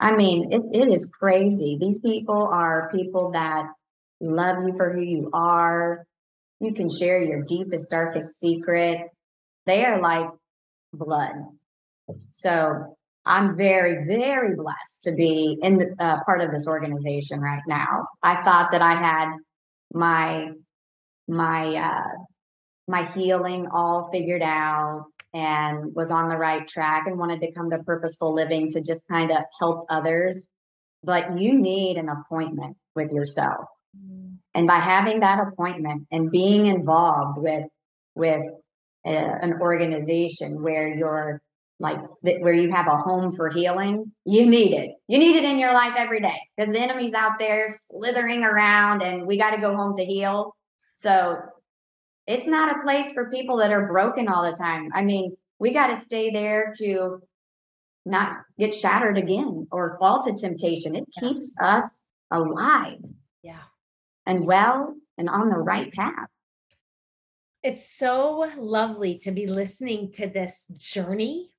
I 0.00 0.14
mean, 0.14 0.52
it, 0.52 0.62
it 0.72 0.92
is 0.92 1.06
crazy. 1.06 1.76
These 1.80 1.98
people 1.98 2.48
are 2.52 2.90
people 2.94 3.32
that 3.32 3.66
love 4.20 4.64
you 4.66 4.74
for 4.76 4.92
who 4.92 5.00
you 5.00 5.30
are. 5.32 6.06
You 6.60 6.72
can 6.72 6.88
share 6.88 7.22
your 7.22 7.42
deepest, 7.42 7.90
darkest 7.90 8.38
secret. 8.38 9.08
They 9.66 9.84
are 9.84 10.00
like 10.00 10.28
blood. 10.92 11.32
So 12.30 12.96
I'm 13.26 13.56
very, 13.56 14.06
very 14.06 14.54
blessed 14.56 15.04
to 15.04 15.12
be 15.12 15.58
in 15.60 15.78
the 15.78 15.94
uh, 15.98 16.24
part 16.24 16.40
of 16.40 16.50
this 16.50 16.66
organization 16.66 17.40
right 17.40 17.62
now. 17.66 18.06
I 18.22 18.42
thought 18.42 18.72
that 18.72 18.82
I 18.82 18.94
had 18.94 19.36
my 19.92 20.48
my 21.26 21.76
uh, 21.76 22.24
my 22.86 23.04
healing 23.12 23.68
all 23.70 24.08
figured 24.10 24.42
out 24.42 25.06
and 25.34 25.94
was 25.94 26.10
on 26.10 26.28
the 26.28 26.36
right 26.36 26.66
track 26.66 27.06
and 27.06 27.18
wanted 27.18 27.40
to 27.40 27.52
come 27.52 27.70
to 27.70 27.78
purposeful 27.78 28.34
living 28.34 28.70
to 28.72 28.80
just 28.80 29.06
kind 29.08 29.30
of 29.30 29.38
help 29.58 29.86
others. 29.90 30.46
But 31.02 31.38
you 31.38 31.58
need 31.58 31.96
an 31.96 32.08
appointment 32.08 32.76
with 32.94 33.12
yourself. 33.12 33.66
Mm. 33.96 34.36
And 34.54 34.66
by 34.66 34.76
having 34.76 35.20
that 35.20 35.38
appointment 35.40 36.06
and 36.10 36.30
being 36.30 36.66
involved 36.66 37.40
with 37.40 37.64
with 38.14 38.42
a, 39.06 39.10
an 39.10 39.60
organization 39.60 40.62
where 40.62 40.88
you're 40.88 41.40
like 41.80 41.98
where 42.20 42.52
you 42.52 42.72
have 42.72 42.88
a 42.88 42.96
home 42.96 43.30
for 43.30 43.50
healing, 43.50 44.12
you 44.24 44.46
need 44.46 44.72
it. 44.72 44.90
You 45.06 45.18
need 45.18 45.36
it 45.36 45.44
in 45.44 45.58
your 45.58 45.72
life 45.72 45.94
every 45.96 46.20
day 46.20 46.36
because 46.56 46.72
the 46.72 46.80
enemy's 46.80 47.14
out 47.14 47.38
there 47.38 47.68
slithering 47.68 48.42
around 48.42 49.02
and 49.02 49.26
we 49.26 49.38
got 49.38 49.50
to 49.52 49.60
go 49.60 49.76
home 49.76 49.96
to 49.96 50.04
heal. 50.04 50.56
So 50.94 51.38
it's 52.28 52.46
not 52.46 52.76
a 52.76 52.82
place 52.82 53.10
for 53.12 53.30
people 53.30 53.56
that 53.56 53.72
are 53.72 53.86
broken 53.86 54.28
all 54.28 54.48
the 54.48 54.56
time. 54.56 54.90
I 54.94 55.02
mean, 55.02 55.34
we 55.58 55.72
got 55.72 55.86
to 55.88 55.96
stay 56.00 56.30
there 56.30 56.74
to 56.76 57.22
not 58.04 58.36
get 58.58 58.74
shattered 58.74 59.16
again 59.16 59.66
or 59.72 59.96
fall 59.98 60.22
to 60.24 60.34
temptation. 60.34 60.94
It 60.94 61.08
yeah. 61.16 61.28
keeps 61.28 61.52
us 61.60 62.04
alive. 62.30 63.00
Yeah. 63.42 63.62
And 64.26 64.46
well 64.46 64.94
and 65.16 65.30
on 65.30 65.48
the 65.48 65.56
right 65.56 65.90
path. 65.92 66.28
It's 67.62 67.90
so 67.90 68.46
lovely 68.58 69.18
to 69.20 69.32
be 69.32 69.46
listening 69.46 70.12
to 70.12 70.28
this 70.28 70.66
journey 70.76 71.50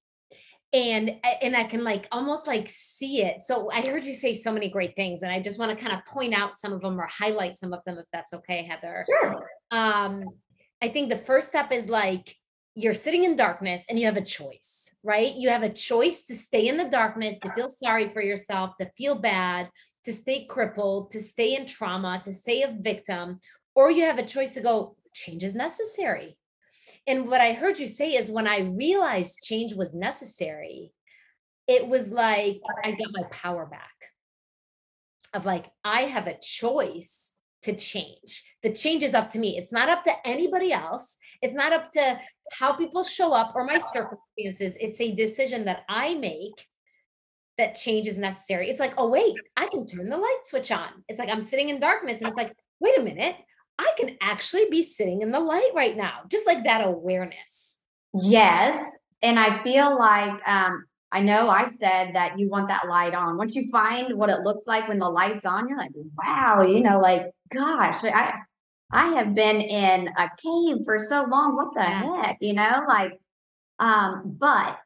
and 0.72 1.16
and 1.42 1.56
i 1.56 1.64
can 1.64 1.84
like 1.84 2.08
almost 2.12 2.46
like 2.46 2.70
see 2.70 3.24
it 3.24 3.42
so 3.42 3.72
i 3.72 3.82
heard 3.82 4.04
you 4.04 4.14
say 4.14 4.36
so 4.36 4.52
many 4.52 4.70
great 4.70 4.96
things 4.96 5.24
and 5.24 5.32
i 5.32 5.40
just 5.40 5.58
want 5.58 5.76
to 5.76 5.84
kind 5.84 5.98
of 5.98 6.06
point 6.06 6.32
out 6.32 6.60
some 6.60 6.72
of 6.72 6.80
them 6.82 7.02
or 7.02 7.08
highlight 7.08 7.58
some 7.58 7.74
of 7.74 7.84
them 7.86 7.98
if 7.98 8.06
that's 8.14 8.34
okay 8.34 8.62
heather 8.64 9.04
sure 9.08 9.50
um 9.72 10.24
I 10.82 10.90
think 10.90 11.10
the 11.10 11.18
first 11.18 11.50
step 11.50 11.72
is 11.72 11.90
like 11.90 12.36
you're 12.76 12.94
sitting 12.94 13.26
in 13.26 13.36
darkness 13.36 13.86
and 13.90 14.00
you 14.00 14.06
have 14.06 14.16
a 14.16 14.22
choice, 14.22 14.90
right? 15.04 15.34
You 15.36 15.50
have 15.50 15.64
a 15.64 15.70
choice 15.70 16.26
to 16.28 16.36
stay 16.36 16.68
in 16.68 16.78
the 16.78 16.90
darkness, 16.90 17.38
to 17.40 17.52
feel 17.54 17.70
sorry 17.70 18.10
for 18.10 18.22
yourself, 18.22 18.76
to 18.78 18.90
feel 18.98 19.16
bad, 19.16 19.70
to 20.06 20.14
stay 20.14 20.46
crippled, 20.46 21.12
to 21.12 21.22
stay 21.22 21.56
in 21.56 21.66
trauma, 21.66 22.22
to 22.24 22.32
stay 22.32 22.64
a 22.64 22.76
victim, 22.80 23.40
or 23.76 23.92
you 23.92 24.06
have 24.06 24.18
a 24.18 24.26
choice 24.26 24.54
to 24.54 24.62
go, 24.62 24.96
change 25.14 25.44
is 25.44 25.56
necessary. 25.56 26.38
And 27.06 27.28
what 27.28 27.42
I 27.42 27.54
heard 27.54 27.80
you 27.80 27.88
say 27.88 28.12
is 28.12 28.32
when 28.32 28.48
I 28.48 28.60
realized 28.60 29.40
change 29.44 29.74
was 29.74 29.94
necessary, 29.94 30.94
it 31.68 31.88
was 31.88 32.12
like 32.12 32.58
I 32.84 32.92
got 32.92 33.10
my 33.12 33.24
power 33.32 33.66
back 33.66 33.92
of 35.34 35.46
like, 35.46 35.66
I 35.84 36.02
have 36.02 36.28
a 36.28 36.40
choice 36.40 37.29
to 37.64 37.76
change. 37.76 38.44
The 38.64 38.72
change 38.72 39.04
is 39.04 39.14
up 39.14 39.30
to 39.32 39.40
me. 39.40 39.58
It's 39.58 39.72
not 39.72 39.90
up 39.90 40.04
to 40.06 40.28
anybody 40.28 40.72
else. 40.72 41.18
It's 41.42 41.54
not 41.54 41.74
up 41.74 41.92
to 41.92 42.20
how 42.52 42.74
people 42.74 43.04
show 43.04 43.34
up 43.34 43.54
or 43.56 43.66
my 43.66 43.80
circumstances. 43.94 44.78
It's 44.80 45.02
a 45.02 45.14
decision 45.14 45.66
that 45.66 45.84
I 45.90 46.16
make 46.16 46.66
that 47.58 47.76
change 47.76 48.08
is 48.08 48.18
necessary. 48.18 48.70
It's 48.70 48.80
like, 48.80 48.94
oh, 48.98 49.10
wait, 49.10 49.36
I 49.58 49.68
can 49.68 49.86
turn 49.86 50.10
the 50.10 50.18
light 50.18 50.40
switch 50.46 50.72
on. 50.72 50.88
It's 51.08 51.20
like 51.20 51.30
I'm 51.30 51.42
sitting 51.42 51.70
in 51.70 51.80
darkness 51.80 52.20
and 52.20 52.28
it's 52.28 52.38
like, 52.38 52.56
wait 52.80 52.98
a 52.98 53.04
minute, 53.04 53.36
I 53.78 53.92
can 53.98 54.18
actually 54.22 54.70
be 54.72 54.82
sitting 54.84 55.22
in 55.22 55.32
the 55.32 55.40
light 55.40 55.72
right 55.76 55.96
now. 55.96 56.20
Just 56.30 56.48
like 56.48 56.64
that 56.64 56.86
awareness. 56.86 57.78
Yes. 58.14 58.96
And 59.22 59.38
I 59.38 59.62
feel 59.64 59.98
like 59.98 60.40
um, 60.48 60.86
I 61.12 61.22
know 61.22 61.50
I 61.50 61.66
said 61.66 62.12
that 62.14 62.38
you 62.38 62.50
want 62.50 62.68
that 62.68 62.88
light 62.88 63.16
on. 63.16 63.38
Once 63.38 63.56
you 63.56 63.70
find 63.72 64.16
what 64.16 64.30
it 64.30 64.42
looks 64.42 64.68
like 64.68 64.88
when 64.88 65.00
the 65.00 65.10
light's 65.10 65.46
on, 65.46 65.68
you're 65.68 65.78
like, 65.78 65.92
wow, 66.18 66.62
you 66.62 66.82
know, 66.82 67.00
like, 67.00 67.32
gosh, 67.52 68.04
I 68.04 68.34
I 68.92 69.08
have 69.14 69.36
been 69.36 69.62
in 69.62 70.08
a 70.08 70.30
cave 70.38 70.78
for 70.86 71.00
so 71.00 71.26
long. 71.30 71.56
What 71.56 71.74
the 71.74 71.82
heck? 71.82 72.38
You 72.42 72.54
know, 72.54 72.84
like, 72.88 73.20
um, 73.80 74.36
but 74.40 74.78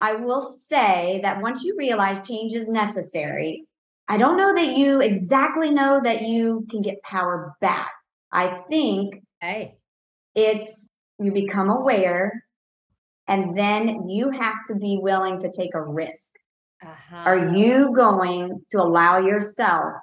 I 0.00 0.14
will 0.14 0.42
say 0.42 1.20
that 1.22 1.40
once 1.40 1.64
you 1.64 1.76
realize 1.76 2.26
change 2.26 2.52
is 2.52 2.68
necessary, 2.68 3.66
I 4.08 4.18
don't 4.18 4.36
know 4.36 4.54
that 4.54 4.76
you 4.76 5.00
exactly 5.00 5.70
know 5.70 6.00
that 6.02 6.22
you 6.22 6.66
can 6.70 6.82
get 6.82 7.02
power 7.02 7.54
back. 7.60 7.90
I 8.32 8.60
think 8.68 9.22
hey. 9.40 9.76
it's 10.34 10.88
you 11.18 11.32
become 11.32 11.70
aware 11.70 12.44
and 13.28 13.56
then 13.56 14.08
you 14.08 14.30
have 14.30 14.64
to 14.68 14.74
be 14.74 14.98
willing 15.00 15.40
to 15.40 15.50
take 15.50 15.74
a 15.74 15.82
risk. 15.82 16.32
Uh-huh. 16.82 17.16
Are 17.16 17.56
you 17.56 17.92
going 17.94 18.60
to 18.70 18.78
allow 18.78 19.18
yourself 19.18 19.94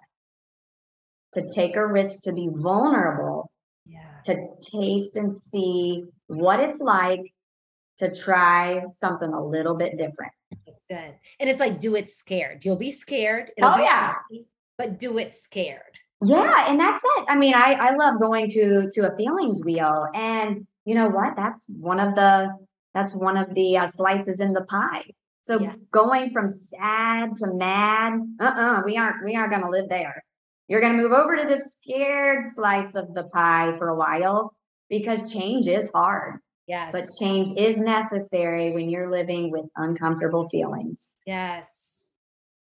to 1.34 1.48
take 1.54 1.76
a 1.76 1.86
risk 1.86 2.24
to 2.24 2.34
be 2.34 2.50
vulnerable, 2.52 3.52
yeah. 3.86 4.22
to 4.26 4.48
taste 4.62 5.16
and 5.16 5.36
see 5.36 6.04
what 6.28 6.60
it's 6.60 6.80
like 6.80 7.22
to 8.00 8.14
try 8.14 8.84
something 8.94 9.32
a 9.32 9.44
little 9.44 9.76
bit 9.76 9.98
different? 9.98 10.34
It's 10.66 10.82
good. 10.90 11.14
And 11.40 11.50
it's 11.50 11.60
like, 11.60 11.80
do 11.80 11.96
it 11.96 12.10
scared. 12.10 12.66
You'll 12.66 12.76
be 12.76 12.92
scared. 12.92 13.52
It'll 13.58 13.72
oh, 13.72 13.78
be 13.78 13.84
yeah. 13.84 14.14
Happy, 14.14 14.46
but 14.78 15.00
do 15.00 15.18
it 15.18 15.36
scared. 15.36 15.82
Yeah, 16.26 16.70
and 16.70 16.80
that's 16.80 17.02
it. 17.04 17.26
I 17.28 17.36
mean, 17.36 17.54
I 17.54 17.74
I 17.74 17.96
love 17.96 18.20
going 18.20 18.50
to 18.52 18.90
to 18.94 19.12
a 19.12 19.16
feelings 19.18 19.62
wheel, 19.62 20.08
and 20.14 20.66
you 20.86 20.96
know 20.96 21.10
what? 21.10 21.36
That's 21.36 21.66
one 21.68 22.00
of 22.00 22.16
the 22.16 22.50
that's 22.94 23.16
one 23.16 23.38
of 23.38 23.54
the 23.54 23.78
uh, 23.78 23.88
slices 23.88 24.40
in 24.40 24.54
the 24.54 24.66
pie. 24.66 25.04
So 25.42 25.60
yeah. 25.60 25.74
going 25.92 26.32
from 26.32 26.48
sad 26.48 27.36
to 27.38 27.54
mad, 27.54 28.14
uh-uh, 28.40 28.84
we 28.86 28.98
aren't 28.98 29.26
we 29.26 29.36
aren't 29.36 29.52
going 29.52 29.64
to 29.64 29.70
live 29.70 29.90
there. 29.90 30.24
You're 30.68 30.80
going 30.80 30.96
to 30.96 31.04
move 31.04 31.12
over 31.12 31.36
to 31.36 31.44
the 31.44 31.62
scared 31.62 32.52
slice 32.54 32.96
of 32.96 33.14
the 33.14 33.24
pie 33.24 33.76
for 33.78 33.90
a 33.90 33.96
while 33.96 34.56
because 34.90 35.32
change 35.32 35.68
is 35.68 35.90
hard. 35.94 36.40
Yes. 36.68 36.92
But 36.94 37.04
change 37.20 37.58
is 37.58 37.78
necessary 37.78 38.72
when 38.72 38.90
you're 38.90 39.12
living 39.12 39.52
with 39.52 39.66
uncomfortable 39.76 40.48
feelings. 40.50 41.14
Yes. 41.28 42.12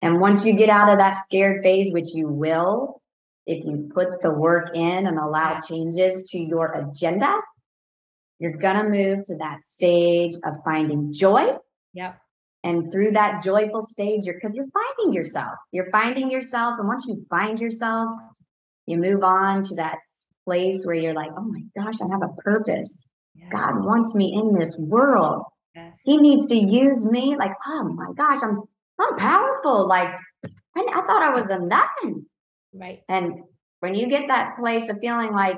And 0.02 0.20
once 0.20 0.46
you 0.46 0.54
get 0.54 0.70
out 0.70 0.92
of 0.92 0.98
that 0.98 1.24
scared 1.24 1.64
phase, 1.64 1.94
which 1.94 2.14
you 2.14 2.28
will, 2.28 3.02
if 3.46 3.64
you 3.64 3.90
put 3.94 4.22
the 4.22 4.32
work 4.32 4.76
in 4.76 5.08
and 5.08 5.18
allow 5.18 5.54
yeah. 5.54 5.60
changes 5.62 6.26
to 6.32 6.38
your 6.38 6.74
agenda, 6.74 7.38
you're 8.40 8.58
going 8.58 8.78
to 8.78 8.90
move 8.90 9.26
to 9.26 9.38
that 9.38 9.64
stage 9.64 10.36
of 10.46 10.56
finding 10.64 11.14
joy. 11.14 11.54
Yep. 11.94 12.18
And 12.64 12.92
through 12.92 13.12
that 13.12 13.44
joyful 13.44 13.84
stage, 13.84 14.26
you're 14.26 14.36
because 14.36 14.56
you're 14.56 14.66
finding 14.74 15.14
yourself. 15.14 15.54
You're 15.72 15.92
finding 15.92 16.32
yourself. 16.32 16.76
And 16.80 16.88
once 16.88 17.06
you 17.08 17.26
find 17.30 17.60
yourself, 17.60 18.10
you 18.88 18.98
move 18.98 19.24
on 19.24 19.64
to 19.64 19.76
that 19.76 19.98
place 20.44 20.84
where 20.84 20.96
you're 20.96 21.14
like, 21.14 21.32
oh 21.38 21.44
my 21.44 21.62
gosh, 21.78 22.02
I 22.02 22.08
have 22.12 22.24
a 22.24 22.34
purpose. 22.42 23.06
Yes. 23.36 23.50
God 23.52 23.84
wants 23.84 24.16
me 24.16 24.34
in 24.34 24.58
this 24.58 24.76
world. 24.78 25.44
Yes. 25.76 26.02
He 26.04 26.18
needs 26.18 26.48
to 26.48 26.56
use 26.56 27.06
me. 27.06 27.36
Like, 27.38 27.52
oh 27.68 27.84
my 27.84 28.14
gosh, 28.18 28.40
I'm 28.42 28.64
I'm 29.00 29.18
powerful. 29.18 29.88
Like, 29.88 30.10
I, 30.76 30.86
I 30.94 31.02
thought 31.06 31.22
I 31.22 31.32
was 31.32 31.50
a 31.50 31.60
nothing. 31.60 32.26
Right. 32.74 33.02
And 33.10 33.44
when 33.80 33.94
you 33.94 34.08
get 34.08 34.28
that 34.30 34.58
place 34.58 34.90
of 34.90 35.00
feeling 35.00 35.34
like 35.34 35.58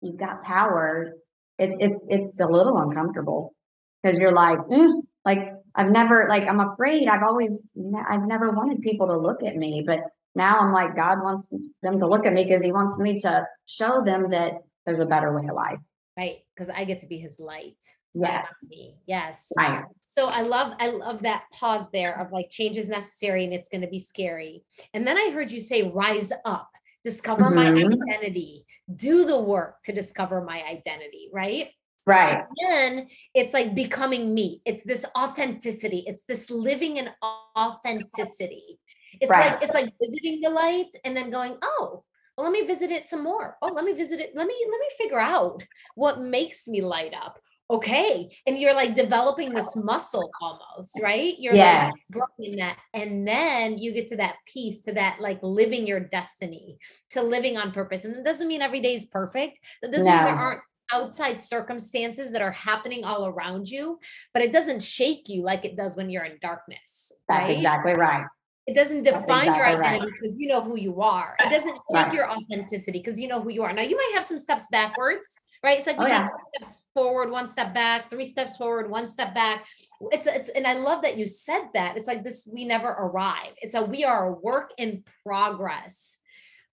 you've 0.00 0.18
got 0.18 0.44
power, 0.44 1.12
it, 1.58 1.70
it 1.80 1.92
it's 2.08 2.40
a 2.40 2.46
little 2.46 2.78
uncomfortable 2.78 3.54
because 4.02 4.18
you're 4.18 4.32
like, 4.32 4.58
mm, 4.58 5.02
Like 5.24 5.52
I've 5.74 5.90
never, 5.90 6.26
like, 6.28 6.44
I'm 6.44 6.60
afraid. 6.60 7.06
I've 7.06 7.22
always, 7.22 7.70
I've 8.08 8.26
never 8.26 8.50
wanted 8.50 8.80
people 8.80 9.08
to 9.08 9.18
look 9.18 9.42
at 9.42 9.56
me, 9.56 9.84
but 9.86 10.00
now 10.34 10.58
I'm 10.58 10.72
like, 10.72 10.96
God 10.96 11.22
wants 11.22 11.46
them 11.82 11.98
to 11.98 12.06
look 12.06 12.24
at 12.24 12.32
me 12.32 12.44
because 12.44 12.62
he 12.62 12.72
wants 12.72 12.96
me 12.96 13.20
to 13.20 13.46
show 13.66 14.02
them 14.04 14.30
that 14.30 14.54
there's 14.86 15.00
a 15.00 15.04
better 15.04 15.34
way 15.38 15.46
of 15.48 15.54
life. 15.54 15.80
Right. 16.16 16.38
Because 16.54 16.70
I 16.70 16.84
get 16.84 17.00
to 17.00 17.06
be 17.06 17.18
his 17.18 17.38
light. 17.38 17.76
Yes. 18.14 18.66
Me. 18.70 18.94
Yes. 19.06 19.52
Right. 19.56 19.84
So 20.08 20.26
I 20.26 20.40
love 20.40 20.72
I 20.80 20.88
love 20.88 21.22
that 21.22 21.44
pause 21.52 21.86
there 21.92 22.18
of 22.20 22.32
like 22.32 22.50
change 22.50 22.76
is 22.76 22.88
necessary 22.88 23.44
and 23.44 23.52
it's 23.52 23.68
going 23.68 23.82
to 23.82 23.88
be 23.88 24.00
scary. 24.00 24.64
And 24.94 25.06
then 25.06 25.16
I 25.16 25.30
heard 25.30 25.52
you 25.52 25.60
say 25.60 25.82
rise 25.82 26.32
up, 26.44 26.70
discover 27.04 27.50
my 27.50 27.66
Mhm. 27.66 27.92
identity, 27.92 28.66
do 28.94 29.24
the 29.24 29.38
work 29.40 29.80
to 29.82 29.92
discover 29.92 30.40
my 30.42 30.62
identity, 30.64 31.30
right? 31.32 31.70
Right. 32.06 32.46
then 32.56 33.08
it's 33.34 33.52
like 33.52 33.74
becoming 33.74 34.32
me. 34.34 34.62
It's 34.64 34.82
this 34.82 35.04
authenticity. 35.16 36.04
It's 36.06 36.24
this 36.24 36.48
living 36.48 36.96
in 36.96 37.10
authenticity. 37.56 38.78
It's 39.20 39.30
Right. 39.30 39.52
like 39.52 39.62
it's 39.62 39.74
like 39.74 39.92
visiting 40.00 40.40
the 40.40 40.48
light 40.48 40.88
and 41.04 41.16
then 41.16 41.30
going, 41.30 41.58
oh, 41.62 42.04
well, 42.36 42.44
let 42.44 42.52
me 42.52 42.66
visit 42.66 42.90
it 42.90 43.08
some 43.08 43.22
more. 43.22 43.56
Oh, 43.60 43.68
let 43.68 43.84
me 43.84 43.92
visit 43.92 44.20
it. 44.20 44.34
Let 44.34 44.46
me 44.46 44.54
let 44.70 44.80
me 44.80 44.88
figure 44.96 45.20
out 45.20 45.62
what 45.96 46.20
makes 46.20 46.66
me 46.66 46.80
light 46.82 47.12
up. 47.14 47.38
Okay. 47.70 48.34
And 48.46 48.58
you're 48.58 48.74
like 48.74 48.94
developing 48.94 49.52
this 49.52 49.76
muscle 49.76 50.30
almost, 50.40 50.98
right? 51.02 51.34
You're 51.38 51.54
Yes. 51.54 52.06
like 52.12 52.22
growing 52.38 52.56
that. 52.56 52.78
And 52.94 53.28
then 53.28 53.76
you 53.76 53.92
get 53.92 54.08
to 54.08 54.16
that 54.16 54.36
piece, 54.46 54.82
to 54.82 54.92
that 54.94 55.20
like 55.20 55.38
living 55.42 55.86
your 55.86 56.00
destiny, 56.00 56.78
to 57.10 57.22
living 57.22 57.58
on 57.58 57.72
purpose. 57.72 58.04
And 58.04 58.16
it 58.16 58.24
doesn't 58.24 58.48
mean 58.48 58.62
every 58.62 58.80
day 58.80 58.94
is 58.94 59.06
perfect. 59.06 59.58
That 59.82 59.92
doesn't 59.92 60.06
mean 60.10 60.24
there 60.24 60.34
aren't 60.34 60.62
outside 60.92 61.42
circumstances 61.42 62.32
that 62.32 62.40
are 62.40 62.52
happening 62.52 63.04
all 63.04 63.26
around 63.26 63.68
you, 63.68 63.98
but 64.32 64.42
it 64.42 64.52
doesn't 64.52 64.82
shake 64.82 65.28
you 65.28 65.42
like 65.42 65.66
it 65.66 65.76
does 65.76 65.96
when 65.96 66.08
you're 66.08 66.24
in 66.24 66.38
darkness. 66.40 67.12
That's 67.28 67.48
right? 67.48 67.56
exactly 67.56 67.92
right. 67.92 68.24
It 68.66 68.74
doesn't 68.74 69.02
define 69.02 69.46
your 69.54 69.64
exactly 69.64 69.80
right. 69.80 69.94
identity 69.94 70.12
because 70.20 70.36
you 70.38 70.48
know 70.48 70.62
who 70.62 70.76
you 70.76 71.00
are. 71.00 71.36
It 71.40 71.50
doesn't 71.50 71.74
shake 71.74 71.82
Right. 71.90 72.12
your 72.12 72.30
authenticity 72.30 72.98
because 72.98 73.18
you 73.20 73.28
know 73.28 73.40
who 73.40 73.50
you 73.50 73.62
are. 73.62 73.72
Now 73.72 73.82
you 73.82 73.96
might 73.96 74.12
have 74.14 74.24
some 74.24 74.38
steps 74.38 74.68
backwards, 74.70 75.26
right? 75.62 75.78
It's 75.78 75.86
like 75.86 75.96
Oh, 75.98 76.02
you 76.02 76.08
yeah. 76.08 76.28
steps 76.54 76.82
forward, 76.94 77.30
one 77.30 77.48
step 77.48 77.74
back, 77.74 78.10
three 78.10 78.24
steps 78.24 78.56
forward, 78.56 78.90
one 78.90 79.08
step 79.08 79.34
back. 79.34 79.66
It's 80.12 80.26
it's 80.26 80.48
and 80.50 80.66
I 80.66 80.74
love 80.74 81.02
that 81.02 81.16
you 81.16 81.26
said 81.26 81.68
that. 81.74 81.96
It's 81.96 82.06
like 82.06 82.22
this, 82.24 82.48
we 82.52 82.64
never 82.64 82.88
arrive. 82.88 83.52
It's 83.60 83.74
a 83.74 83.82
we 83.82 84.04
are 84.04 84.28
a 84.28 84.32
work 84.32 84.70
in 84.78 85.04
progress. 85.24 86.18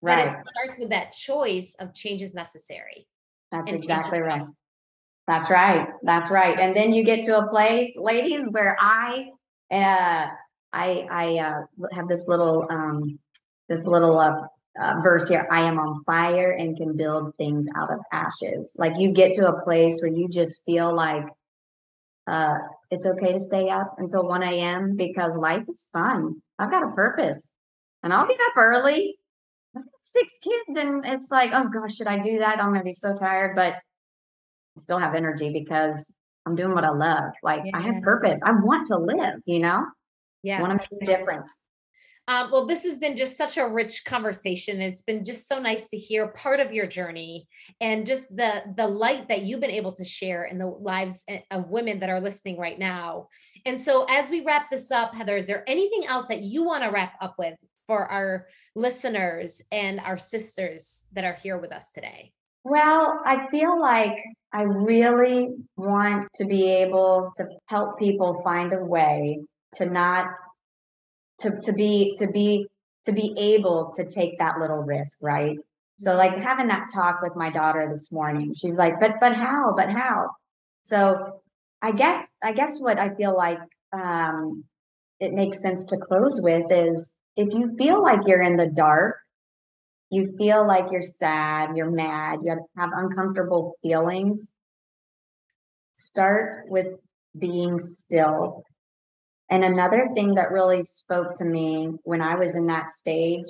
But 0.01 0.17
Right. 0.17 0.39
it 0.39 0.47
starts 0.47 0.79
with 0.79 0.89
that 0.89 1.13
choice 1.13 1.75
of 1.79 1.93
change 1.93 2.21
is 2.21 2.33
necessary. 2.35 3.07
That's 3.51 3.61
and 3.61 3.69
change 3.69 3.85
is 3.85 3.89
exactly 3.89 4.19
right. 4.19 4.39
possible. 4.39 4.57
That's 5.27 5.49
right. 5.49 5.87
That's 6.03 6.29
right. 6.29 6.59
And 6.59 6.75
then 6.77 6.93
you 6.93 7.03
get 7.03 7.25
to 7.25 7.39
a 7.39 7.47
place, 7.47 7.97
ladies, 7.97 8.47
where 8.51 8.77
I, 8.79 9.31
uh, 9.71 10.27
I, 10.71 11.07
I, 11.09 11.37
uh, 11.39 11.61
have 11.93 12.07
this 12.07 12.27
little, 12.27 12.67
um, 12.69 13.17
this 13.67 13.85
little, 13.87 14.19
uh, 14.19 14.41
uh, 14.81 14.95
verse 15.01 15.27
here. 15.29 15.47
I 15.51 15.61
am 15.61 15.79
on 15.79 16.03
fire 16.03 16.51
and 16.51 16.75
can 16.77 16.95
build 16.97 17.35
things 17.37 17.67
out 17.75 17.91
of 17.91 17.99
ashes. 18.11 18.73
Like 18.77 18.93
you 18.97 19.11
get 19.11 19.33
to 19.33 19.47
a 19.47 19.61
place 19.63 20.01
where 20.01 20.11
you 20.11 20.27
just 20.27 20.63
feel 20.65 20.95
like, 20.95 21.25
uh, 22.27 22.57
it's 22.89 23.05
okay 23.05 23.33
to 23.33 23.39
stay 23.39 23.69
up 23.69 23.95
until 23.97 24.27
1 24.27 24.43
a.m. 24.43 24.95
because 24.95 25.35
life 25.37 25.63
is 25.69 25.87
fun. 25.93 26.41
I've 26.57 26.71
got 26.71 26.83
a 26.83 26.91
purpose 26.91 27.51
and 28.03 28.11
I'll 28.13 28.27
get 28.27 28.39
up 28.39 28.57
early. 28.57 29.17
I've 29.75 29.83
got 29.83 29.91
six 30.01 30.33
kids 30.41 30.77
and 30.77 31.05
it's 31.05 31.29
like, 31.29 31.51
oh 31.53 31.69
gosh, 31.69 31.95
should 31.95 32.07
I 32.07 32.19
do 32.19 32.39
that? 32.39 32.59
I'm 32.59 32.71
gonna 32.71 32.83
be 32.83 32.93
so 32.93 33.15
tired, 33.15 33.55
but 33.55 33.73
I 33.73 34.81
still 34.81 34.97
have 34.97 35.15
energy 35.15 35.51
because 35.51 36.11
I'm 36.45 36.55
doing 36.55 36.73
what 36.73 36.83
I 36.83 36.89
love. 36.89 37.31
Like 37.43 37.63
I 37.73 37.81
have 37.81 38.01
purpose. 38.01 38.39
I 38.43 38.51
want 38.51 38.87
to 38.87 38.97
live, 38.97 39.41
you 39.45 39.59
know, 39.59 39.85
I 39.85 39.87
Yeah. 40.43 40.61
want 40.61 40.71
to 40.81 40.87
make 40.91 41.01
a 41.01 41.17
difference. 41.17 41.61
Um, 42.27 42.49
well, 42.51 42.65
this 42.65 42.83
has 42.83 42.97
been 42.97 43.15
just 43.15 43.37
such 43.37 43.57
a 43.57 43.67
rich 43.67 44.03
conversation. 44.03 44.81
It's 44.81 45.03
been 45.03 45.23
just 45.23 45.47
so 45.47 45.59
nice 45.59 45.89
to 45.89 45.97
hear 45.97 46.29
part 46.29 46.59
of 46.59 46.73
your 46.73 46.87
journey 46.87 47.47
and 47.79 48.05
just 48.05 48.35
the 48.35 48.63
the 48.75 48.87
light 48.87 49.27
that 49.27 49.43
you've 49.43 49.59
been 49.59 49.69
able 49.69 49.93
to 49.93 50.03
share 50.03 50.45
in 50.45 50.57
the 50.57 50.65
lives 50.65 51.23
eh, 51.27 51.41
of 51.51 51.69
women 51.69 51.99
that 51.99 52.09
are 52.09 52.19
listening 52.19 52.57
right 52.57 52.79
now. 52.79 53.27
And 53.65 53.79
so, 53.79 54.05
as 54.09 54.29
we 54.29 54.41
wrap 54.41 54.71
this 54.71 54.91
up, 54.91 55.13
Heather, 55.13 55.37
is 55.37 55.45
there 55.45 55.63
anything 55.67 56.05
else 56.07 56.25
that 56.27 56.41
you 56.41 56.63
want 56.63 56.83
to 56.83 56.89
wrap 56.89 57.13
up 57.21 57.35
with 57.37 57.55
for 57.85 58.11
our 58.11 58.47
listeners 58.75 59.61
and 59.71 59.99
our 59.99 60.17
sisters 60.17 61.03
that 61.13 61.25
are 61.25 61.37
here 61.43 61.57
with 61.59 61.71
us 61.71 61.91
today? 61.91 62.31
Well, 62.63 63.21
I 63.23 63.47
feel 63.51 63.79
like 63.79 64.17
I 64.51 64.63
really 64.63 65.49
want 65.77 66.29
to 66.35 66.45
be 66.45 66.67
able 66.71 67.31
to 67.37 67.47
help 67.67 67.99
people 67.99 68.41
find 68.43 68.73
a 68.73 68.83
way 68.83 69.41
to 69.75 69.85
not 69.85 70.27
to 71.39 71.59
to 71.61 71.73
be 71.73 72.15
to 72.19 72.27
be 72.27 72.67
to 73.05 73.11
be 73.11 73.33
able 73.37 73.93
to 73.95 74.05
take 74.05 74.39
that 74.39 74.59
little 74.59 74.81
risk, 74.81 75.17
right? 75.21 75.57
So 75.99 76.15
like 76.15 76.37
having 76.37 76.67
that 76.67 76.89
talk 76.93 77.21
with 77.21 77.35
my 77.35 77.49
daughter 77.49 77.87
this 77.89 78.11
morning, 78.11 78.53
she's 78.55 78.77
like, 78.77 78.99
but 78.99 79.13
but 79.19 79.35
how? 79.35 79.73
But 79.75 79.89
how? 79.89 80.31
So 80.83 81.41
I 81.81 81.91
guess 81.91 82.37
I 82.43 82.51
guess 82.53 82.77
what 82.79 82.99
I 82.99 83.13
feel 83.15 83.35
like 83.35 83.59
um 83.93 84.63
it 85.19 85.33
makes 85.33 85.61
sense 85.61 85.83
to 85.85 85.97
close 85.97 86.41
with 86.41 86.65
is 86.71 87.15
if 87.37 87.53
you 87.53 87.75
feel 87.77 88.01
like 88.01 88.19
you're 88.27 88.41
in 88.41 88.57
the 88.57 88.67
dark, 88.67 89.17
you 90.09 90.33
feel 90.37 90.65
like 90.67 90.91
you're 90.91 91.01
sad, 91.01 91.75
you're 91.75 91.91
mad, 91.91 92.39
you 92.43 92.49
have, 92.49 92.59
have 92.77 92.89
uncomfortable 92.95 93.75
feelings, 93.81 94.53
start 95.93 96.65
with 96.67 96.87
being 97.37 97.79
still. 97.79 98.63
And 99.49 99.63
another 99.63 100.09
thing 100.15 100.35
that 100.35 100.51
really 100.51 100.83
spoke 100.83 101.35
to 101.37 101.45
me 101.45 101.89
when 102.03 102.21
I 102.21 102.35
was 102.35 102.55
in 102.55 102.67
that 102.67 102.89
stage 102.89 103.47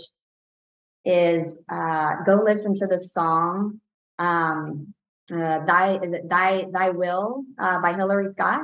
is 1.05 1.57
uh, 1.71 2.15
go 2.25 2.41
listen 2.43 2.75
to 2.75 2.87
the 2.87 2.99
song 2.99 3.79
um, 4.19 4.93
uh, 5.31 5.63
"Thy 5.65 5.99
Is 6.03 6.13
it 6.13 6.27
Thy 6.29 6.65
Thy 6.71 6.89
Will" 6.89 7.43
uh, 7.59 7.81
by 7.81 7.93
Hillary 7.93 8.27
Scott, 8.27 8.61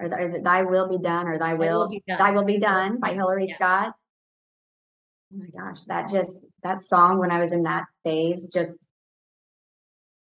or 0.00 0.08
th- 0.08 0.28
is 0.28 0.34
it 0.34 0.42
"Thy 0.44 0.62
Will 0.62 0.88
Be 0.88 0.98
Done" 0.98 1.28
or 1.28 1.38
"Thy 1.38 1.54
will 1.54 1.80
Will 1.80 1.88
be 1.88 2.02
done. 2.06 2.18
Thy 2.18 2.30
Will 2.32 2.44
Be 2.44 2.58
Done" 2.58 2.98
by 2.98 3.14
Hillary 3.14 3.46
Yeah. 3.48 3.54
Scott. 3.56 3.94
Oh 5.32 5.38
my 5.38 5.46
gosh, 5.46 5.84
that 5.84 6.10
just 6.10 6.46
that 6.62 6.80
song 6.80 7.18
when 7.18 7.30
I 7.30 7.38
was 7.38 7.52
in 7.52 7.62
that 7.64 7.84
phase 8.02 8.48
just 8.48 8.76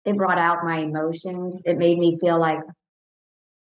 it 0.03 0.17
brought 0.17 0.37
out 0.37 0.63
my 0.63 0.79
emotions. 0.79 1.61
It 1.65 1.77
made 1.77 1.99
me 1.99 2.17
feel 2.19 2.39
like 2.39 2.59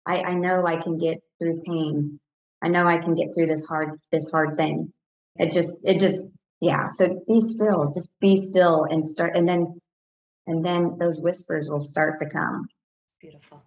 I, 0.07 0.23
I 0.23 0.35
know 0.35 0.67
I 0.67 0.81
can 0.81 0.99
get 0.99 1.19
through 1.39 1.63
pain. 1.67 2.21
I 2.67 2.69
know 2.69 2.89
I 2.89 2.99
can 2.99 3.15
get 3.15 3.33
through 3.33 3.47
this 3.47 3.65
hard 3.65 4.01
this 4.11 4.29
hard 4.29 4.57
thing. 4.57 4.93
It 5.37 5.53
just 5.53 5.77
it 5.85 6.01
just 6.01 6.21
yeah. 6.61 6.89
So 6.89 7.23
be 7.29 7.41
still, 7.41 7.93
just 7.95 8.11
be 8.21 8.35
still 8.35 8.89
and 8.91 9.05
start 9.05 9.37
and 9.37 9.49
then 9.49 9.81
and 10.49 10.67
then 10.67 10.97
those 10.99 11.21
whispers 11.21 11.69
will 11.69 11.79
start 11.79 12.19
to 12.19 12.27
come. 12.29 12.67
It's 13.05 13.15
beautiful. 13.21 13.63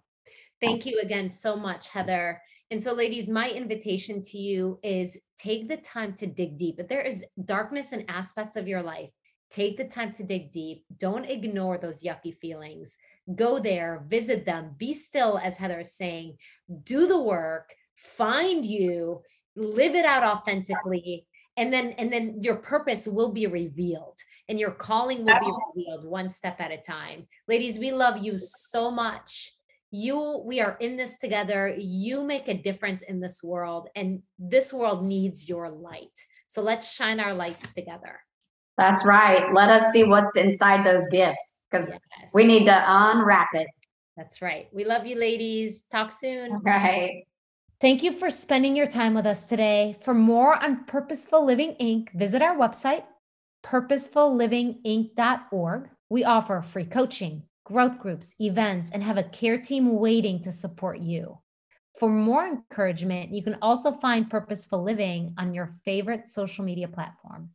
Thank 0.60 0.84
you 0.84 1.00
again 1.02 1.30
so 1.30 1.56
much, 1.56 1.88
Heather. 1.88 2.42
And 2.70 2.82
so, 2.82 2.92
ladies, 2.92 3.26
my 3.26 3.48
invitation 3.48 4.20
to 4.20 4.38
you 4.38 4.78
is 4.82 5.18
take 5.38 5.66
the 5.66 5.78
time 5.78 6.12
to 6.16 6.26
dig 6.26 6.58
deep. 6.58 6.78
If 6.78 6.88
there 6.88 7.00
is 7.00 7.24
darkness 7.42 7.94
in 7.94 8.04
aspects 8.10 8.56
of 8.56 8.68
your 8.68 8.82
life, 8.82 9.08
take 9.50 9.78
the 9.78 9.84
time 9.84 10.12
to 10.12 10.24
dig 10.24 10.50
deep. 10.50 10.84
Don't 10.98 11.24
ignore 11.24 11.78
those 11.78 12.02
yucky 12.02 12.36
feelings. 12.36 12.98
Go 13.34 13.58
there, 13.58 14.04
visit 14.08 14.44
them, 14.44 14.74
be 14.76 14.92
still, 14.92 15.38
as 15.42 15.56
Heather 15.56 15.80
is 15.80 15.96
saying, 15.96 16.36
do 16.84 17.06
the 17.06 17.20
work, 17.20 17.70
find 18.00 18.64
you, 18.64 19.22
live 19.56 19.94
it 19.94 20.04
out 20.04 20.22
authentically. 20.24 21.26
And 21.56 21.72
then, 21.72 21.90
and 21.98 22.12
then 22.12 22.40
your 22.42 22.56
purpose 22.56 23.06
will 23.06 23.32
be 23.32 23.46
revealed 23.46 24.18
and 24.48 24.58
your 24.58 24.70
calling 24.70 25.24
will 25.24 25.38
be 25.38 25.52
revealed 25.76 26.04
one 26.04 26.28
step 26.28 26.56
at 26.60 26.70
a 26.70 26.78
time. 26.78 27.26
Ladies, 27.48 27.78
we 27.78 27.92
love 27.92 28.18
you 28.18 28.38
so 28.38 28.90
much 28.90 29.52
you 29.92 30.40
we 30.46 30.60
are 30.60 30.76
in 30.78 30.96
this 30.96 31.18
together 31.18 31.74
you 31.76 32.22
make 32.22 32.46
a 32.46 32.54
difference 32.54 33.02
in 33.02 33.18
this 33.18 33.42
world 33.42 33.88
and 33.96 34.22
this 34.38 34.72
world 34.72 35.04
needs 35.04 35.48
your 35.48 35.68
light 35.68 36.16
so 36.46 36.62
let's 36.62 36.92
shine 36.92 37.18
our 37.18 37.34
lights 37.34 37.74
together 37.74 38.20
That's 38.78 39.04
right. 39.04 39.52
Let 39.52 39.68
us 39.68 39.92
see 39.92 40.04
what's 40.04 40.36
inside 40.36 40.86
those 40.86 41.08
gifts 41.08 41.62
because 41.68 41.88
Yes. 41.88 42.30
we 42.32 42.44
need 42.44 42.66
to 42.66 42.84
unwrap 42.86 43.48
it. 43.54 43.66
that's 44.16 44.40
right 44.40 44.68
we 44.72 44.84
love 44.84 45.06
you 45.06 45.16
ladies 45.16 45.82
talk 45.90 46.12
soon 46.12 46.60
Right. 46.62 47.24
Thank 47.80 48.02
you 48.02 48.12
for 48.12 48.28
spending 48.28 48.76
your 48.76 48.84
time 48.84 49.14
with 49.14 49.24
us 49.24 49.46
today. 49.46 49.96
For 50.02 50.12
more 50.12 50.62
on 50.62 50.84
Purposeful 50.84 51.46
Living 51.46 51.76
Inc., 51.80 52.12
visit 52.12 52.42
our 52.42 52.54
website, 52.54 53.04
purposefullivinginc.org. 53.64 55.88
We 56.10 56.24
offer 56.24 56.60
free 56.60 56.84
coaching, 56.84 57.44
growth 57.64 57.98
groups, 57.98 58.34
events, 58.38 58.90
and 58.90 59.02
have 59.02 59.16
a 59.16 59.22
care 59.22 59.56
team 59.56 59.96
waiting 59.96 60.42
to 60.42 60.52
support 60.52 60.98
you. 60.98 61.38
For 61.98 62.10
more 62.10 62.46
encouragement, 62.46 63.32
you 63.32 63.42
can 63.42 63.56
also 63.62 63.92
find 63.92 64.28
Purposeful 64.28 64.82
Living 64.82 65.34
on 65.38 65.54
your 65.54 65.74
favorite 65.82 66.26
social 66.26 66.66
media 66.66 66.86
platform. 66.86 67.48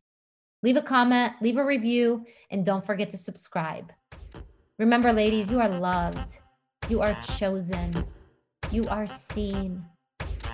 Leave 0.63 0.77
a 0.77 0.81
comment, 0.81 1.33
leave 1.39 1.57
a 1.57 1.63
review, 1.63 2.25
and 2.49 2.65
don't 2.65 2.83
forget 2.83 3.11
to 3.11 3.17
subscribe. 3.17 3.93
Remember, 4.79 5.13
ladies, 5.13 5.51
you 5.51 5.59
are 5.59 5.69
loved, 5.69 6.39
you 6.89 7.01
are 7.01 7.15
chosen, 7.37 7.93
you 8.71 8.87
are 8.87 9.05
seen. 9.05 9.85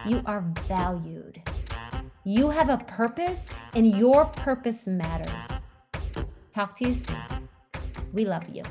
You 0.05 0.21
are 0.25 0.43
valued. 0.67 1.41
You 2.23 2.49
have 2.49 2.69
a 2.69 2.77
purpose, 2.77 3.51
and 3.75 3.95
your 3.95 4.25
purpose 4.25 4.87
matters. 4.87 5.63
Talk 6.51 6.75
to 6.77 6.87
you 6.87 6.93
soon. 6.95 7.17
We 8.11 8.25
love 8.25 8.49
you. 8.49 8.63